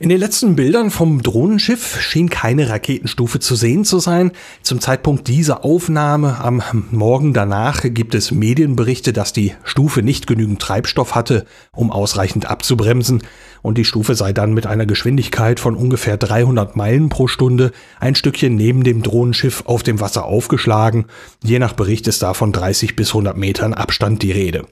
In 0.00 0.08
den 0.08 0.18
letzten 0.18 0.56
Bildern 0.56 0.90
vom 0.90 1.22
Drohnenschiff 1.22 2.00
schien 2.00 2.30
keine 2.30 2.68
Raketenstufe 2.68 3.40
zu 3.40 3.54
sehen 3.54 3.84
zu 3.84 3.98
sein. 3.98 4.32
Zum 4.62 4.80
Zeitpunkt 4.80 5.28
dieser 5.28 5.64
Aufnahme 5.64 6.38
am 6.40 6.62
Morgen 6.90 7.32
danach 7.32 7.82
gibt 7.82 8.14
es 8.14 8.30
Medienberichte, 8.30 9.12
dass 9.12 9.32
die 9.32 9.54
Stufe 9.64 10.02
nicht 10.02 10.26
genügend 10.26 10.60
Treibstoff 10.60 11.14
hatte, 11.14 11.46
um 11.74 11.90
ausreichend 11.90 12.46
abzubremsen 12.46 13.22
und 13.62 13.78
die 13.78 13.84
Stufe 13.84 14.14
sei 14.14 14.32
dann 14.32 14.52
mit 14.52 14.66
einer 14.66 14.86
Geschwindigkeit 14.86 15.60
von 15.60 15.76
ungefähr 15.76 16.16
300 16.16 16.76
Meilen 16.76 17.08
pro 17.08 17.28
Stunde 17.28 17.72
ein 18.00 18.14
Stückchen 18.14 18.56
neben 18.56 18.82
dem 18.82 19.02
Drohnenschiff 19.02 19.62
auf 19.66 19.82
dem 19.82 20.00
Wasser 20.00 20.24
aufgeschlagen. 20.24 21.06
Je 21.42 21.58
nach 21.58 21.72
Bericht 21.72 22.08
ist 22.08 22.22
da 22.22 22.34
von 22.34 22.52
30 22.52 22.96
bis 22.96 23.08
100 23.08 23.36
Metern 23.36 23.72
Abstand 23.72 24.22
die 24.22 24.32
Rede. 24.32 24.66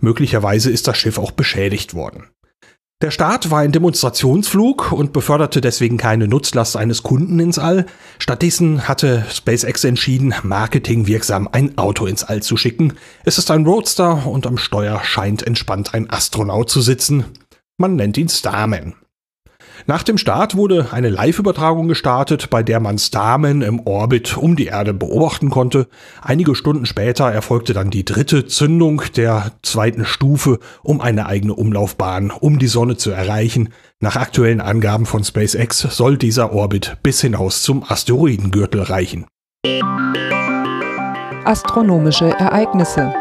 Möglicherweise 0.00 0.70
ist 0.70 0.88
das 0.88 0.98
Schiff 0.98 1.16
auch 1.18 1.30
beschädigt 1.30 1.94
worden. 1.94 2.24
Der 3.02 3.10
Start 3.10 3.50
war 3.50 3.58
ein 3.58 3.72
Demonstrationsflug 3.72 4.92
und 4.92 5.12
beförderte 5.12 5.60
deswegen 5.60 5.96
keine 5.96 6.28
Nutzlast 6.28 6.76
eines 6.76 7.02
Kunden 7.02 7.40
ins 7.40 7.58
All. 7.58 7.86
Stattdessen 8.20 8.86
hatte 8.86 9.26
SpaceX 9.28 9.82
entschieden, 9.82 10.32
marketingwirksam 10.44 11.48
ein 11.50 11.76
Auto 11.78 12.06
ins 12.06 12.22
All 12.22 12.44
zu 12.44 12.56
schicken. 12.56 12.92
Es 13.24 13.38
ist 13.38 13.50
ein 13.50 13.66
Roadster 13.66 14.24
und 14.28 14.46
am 14.46 14.56
Steuer 14.56 15.02
scheint 15.02 15.44
entspannt 15.44 15.94
ein 15.94 16.10
Astronaut 16.10 16.70
zu 16.70 16.80
sitzen. 16.80 17.24
Man 17.76 17.96
nennt 17.96 18.16
ihn 18.18 18.28
Starman. 18.28 18.94
Nach 19.86 20.02
dem 20.02 20.16
Start 20.16 20.56
wurde 20.56 20.88
eine 20.92 21.08
Live-Übertragung 21.08 21.88
gestartet, 21.88 22.50
bei 22.50 22.62
der 22.62 22.78
man 22.78 22.98
Starman 22.98 23.62
im 23.62 23.80
Orbit 23.80 24.36
um 24.36 24.54
die 24.54 24.66
Erde 24.66 24.94
beobachten 24.94 25.50
konnte. 25.50 25.88
Einige 26.20 26.54
Stunden 26.54 26.86
später 26.86 27.30
erfolgte 27.30 27.72
dann 27.72 27.90
die 27.90 28.04
dritte 28.04 28.46
Zündung 28.46 29.02
der 29.16 29.52
zweiten 29.62 30.04
Stufe, 30.04 30.60
um 30.82 31.00
eine 31.00 31.26
eigene 31.26 31.54
Umlaufbahn 31.54 32.30
um 32.30 32.58
die 32.58 32.68
Sonne 32.68 32.96
zu 32.96 33.10
erreichen. 33.10 33.70
Nach 33.98 34.16
aktuellen 34.16 34.60
Angaben 34.60 35.06
von 35.06 35.24
SpaceX 35.24 35.80
soll 35.80 36.16
dieser 36.16 36.52
Orbit 36.52 36.98
bis 37.02 37.20
hinaus 37.20 37.62
zum 37.62 37.84
Asteroidengürtel 37.86 38.82
reichen. 38.82 39.26
Astronomische 41.44 42.30
Ereignisse 42.30 43.12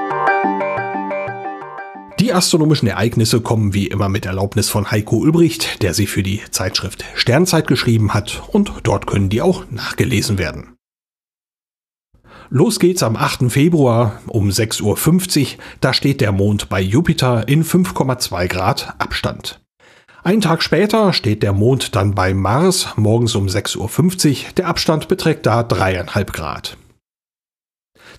die 2.21 2.33
astronomischen 2.33 2.87
Ereignisse 2.87 3.41
kommen 3.41 3.73
wie 3.73 3.87
immer 3.87 4.07
mit 4.07 4.27
Erlaubnis 4.27 4.69
von 4.69 4.91
Heiko 4.91 5.17
Ulbricht, 5.17 5.81
der 5.81 5.95
sie 5.95 6.05
für 6.05 6.21
die 6.21 6.39
Zeitschrift 6.51 7.03
Sternzeit 7.15 7.65
geschrieben 7.65 8.13
hat 8.13 8.43
und 8.51 8.71
dort 8.83 9.07
können 9.07 9.29
die 9.29 9.41
auch 9.41 9.63
nachgelesen 9.71 10.37
werden. 10.37 10.75
Los 12.49 12.79
geht's 12.79 13.01
am 13.01 13.15
8. 13.15 13.51
Februar 13.51 14.21
um 14.27 14.49
6.50 14.49 15.41
Uhr. 15.41 15.47
Da 15.79 15.93
steht 15.93 16.21
der 16.21 16.31
Mond 16.31 16.69
bei 16.69 16.79
Jupiter 16.79 17.47
in 17.47 17.63
5,2 17.63 18.47
Grad 18.47 18.93
Abstand. 18.99 19.59
Ein 20.23 20.41
Tag 20.41 20.61
später 20.61 21.13
steht 21.13 21.41
der 21.41 21.53
Mond 21.53 21.95
dann 21.95 22.13
bei 22.13 22.35
Mars 22.35 22.89
morgens 22.97 23.33
um 23.33 23.47
6.50 23.47 23.77
Uhr. 24.29 24.51
Der 24.57 24.67
Abstand 24.67 25.07
beträgt 25.07 25.47
da 25.47 25.63
dreieinhalb 25.63 26.33
Grad. 26.33 26.77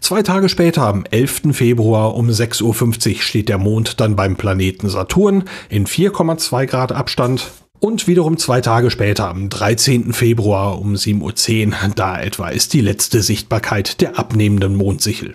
Zwei 0.02 0.24
Tage 0.24 0.48
später, 0.48 0.82
am 0.82 1.04
11. 1.08 1.52
Februar 1.52 2.16
um 2.16 2.28
6.50 2.28 3.14
Uhr, 3.14 3.22
steht 3.22 3.48
der 3.48 3.58
Mond 3.58 4.00
dann 4.00 4.16
beim 4.16 4.34
Planeten 4.34 4.88
Saturn 4.88 5.44
in 5.68 5.86
4,2 5.86 6.66
Grad 6.66 6.90
Abstand. 6.90 7.52
Und 7.78 8.08
wiederum 8.08 8.36
zwei 8.36 8.60
Tage 8.60 8.90
später, 8.90 9.28
am 9.28 9.48
13. 9.48 10.12
Februar 10.12 10.80
um 10.80 10.94
7.10 10.94 11.68
Uhr, 11.68 11.92
da 11.94 12.20
etwa 12.20 12.48
ist 12.48 12.72
die 12.72 12.80
letzte 12.80 13.22
Sichtbarkeit 13.22 14.00
der 14.00 14.18
abnehmenden 14.18 14.74
Mondsichel. 14.74 15.34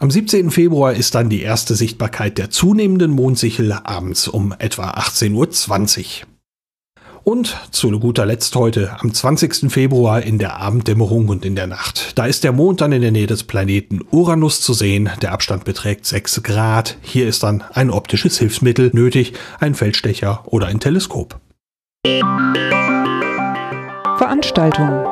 Am 0.00 0.10
17. 0.10 0.50
Februar 0.50 0.92
ist 0.92 1.14
dann 1.14 1.30
die 1.30 1.42
erste 1.42 1.76
Sichtbarkeit 1.76 2.38
der 2.38 2.50
zunehmenden 2.50 3.12
Mondsichel 3.12 3.72
abends 3.72 4.26
um 4.26 4.52
etwa 4.58 4.90
18.20 4.90 6.22
Uhr. 6.22 6.31
Und 7.24 7.56
zu 7.70 7.90
guter 8.00 8.26
Letzt 8.26 8.56
heute, 8.56 8.96
am 8.98 9.14
20. 9.14 9.70
Februar 9.70 10.22
in 10.22 10.38
der 10.38 10.56
Abenddämmerung 10.56 11.28
und 11.28 11.44
in 11.44 11.54
der 11.54 11.66
Nacht. 11.68 12.18
Da 12.18 12.26
ist 12.26 12.42
der 12.42 12.52
Mond 12.52 12.80
dann 12.80 12.92
in 12.92 13.02
der 13.02 13.12
Nähe 13.12 13.26
des 13.26 13.44
Planeten 13.44 14.00
Uranus 14.10 14.60
zu 14.60 14.72
sehen. 14.72 15.10
Der 15.22 15.32
Abstand 15.32 15.64
beträgt 15.64 16.04
6 16.04 16.42
Grad. 16.42 16.96
Hier 17.02 17.28
ist 17.28 17.42
dann 17.42 17.62
ein 17.72 17.90
optisches 17.90 18.38
Hilfsmittel 18.38 18.90
nötig, 18.92 19.34
ein 19.60 19.74
Feldstecher 19.74 20.42
oder 20.46 20.66
ein 20.66 20.80
Teleskop. 20.80 21.38
Veranstaltung 24.18 25.11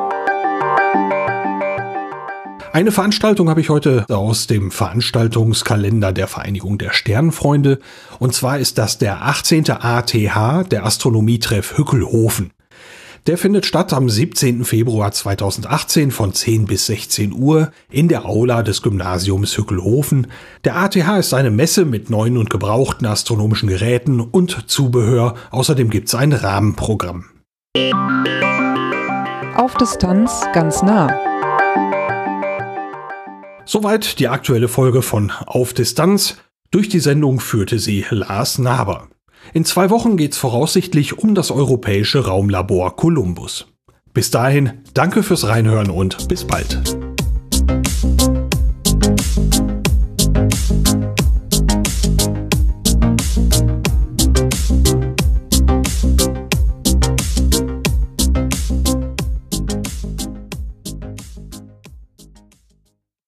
eine 2.73 2.91
Veranstaltung 2.91 3.49
habe 3.49 3.61
ich 3.61 3.69
heute 3.69 4.05
aus 4.09 4.47
dem 4.47 4.71
Veranstaltungskalender 4.71 6.13
der 6.13 6.27
Vereinigung 6.27 6.77
der 6.77 6.93
Sternenfreunde. 6.93 7.79
Und 8.19 8.33
zwar 8.33 8.59
ist 8.59 8.77
das 8.77 8.97
der 8.97 9.23
18. 9.23 9.69
ATH, 9.69 10.63
der 10.69 10.85
Astronomietreff 10.85 11.77
Hückelhofen. 11.77 12.51
Der 13.27 13.37
findet 13.37 13.67
statt 13.67 13.93
am 13.93 14.09
17. 14.09 14.65
Februar 14.65 15.11
2018 15.11 16.09
von 16.09 16.33
10 16.33 16.65
bis 16.65 16.87
16 16.87 17.33
Uhr 17.33 17.71
in 17.91 18.07
der 18.07 18.25
Aula 18.25 18.63
des 18.63 18.81
Gymnasiums 18.81 19.55
Hückelhofen. 19.57 20.27
Der 20.63 20.75
ATH 20.77 21.19
ist 21.19 21.33
eine 21.35 21.51
Messe 21.51 21.85
mit 21.85 22.09
neuen 22.09 22.37
und 22.37 22.49
gebrauchten 22.49 23.05
astronomischen 23.05 23.69
Geräten 23.69 24.21
und 24.21 24.69
Zubehör. 24.69 25.35
Außerdem 25.51 25.91
gibt 25.91 26.07
es 26.07 26.15
ein 26.15 26.33
Rahmenprogramm. 26.33 27.25
Auf 29.55 29.75
Distanz 29.75 30.41
ganz 30.53 30.81
nah. 30.81 31.30
Soweit 33.71 34.19
die 34.19 34.27
aktuelle 34.27 34.67
Folge 34.67 35.01
von 35.01 35.31
Auf 35.45 35.71
Distanz. 35.71 36.35
Durch 36.71 36.89
die 36.89 36.99
Sendung 36.99 37.39
führte 37.39 37.79
sie 37.79 38.03
Lars 38.09 38.57
Naber. 38.57 39.07
In 39.53 39.63
zwei 39.63 39.89
Wochen 39.89 40.17
geht's 40.17 40.37
voraussichtlich 40.37 41.19
um 41.19 41.35
das 41.35 41.51
europäische 41.51 42.25
Raumlabor 42.25 42.97
Columbus. 42.97 43.67
Bis 44.13 44.29
dahin, 44.29 44.81
danke 44.93 45.23
fürs 45.23 45.47
Reinhören 45.47 45.89
und 45.89 46.27
bis 46.27 46.43
bald. 46.43 46.81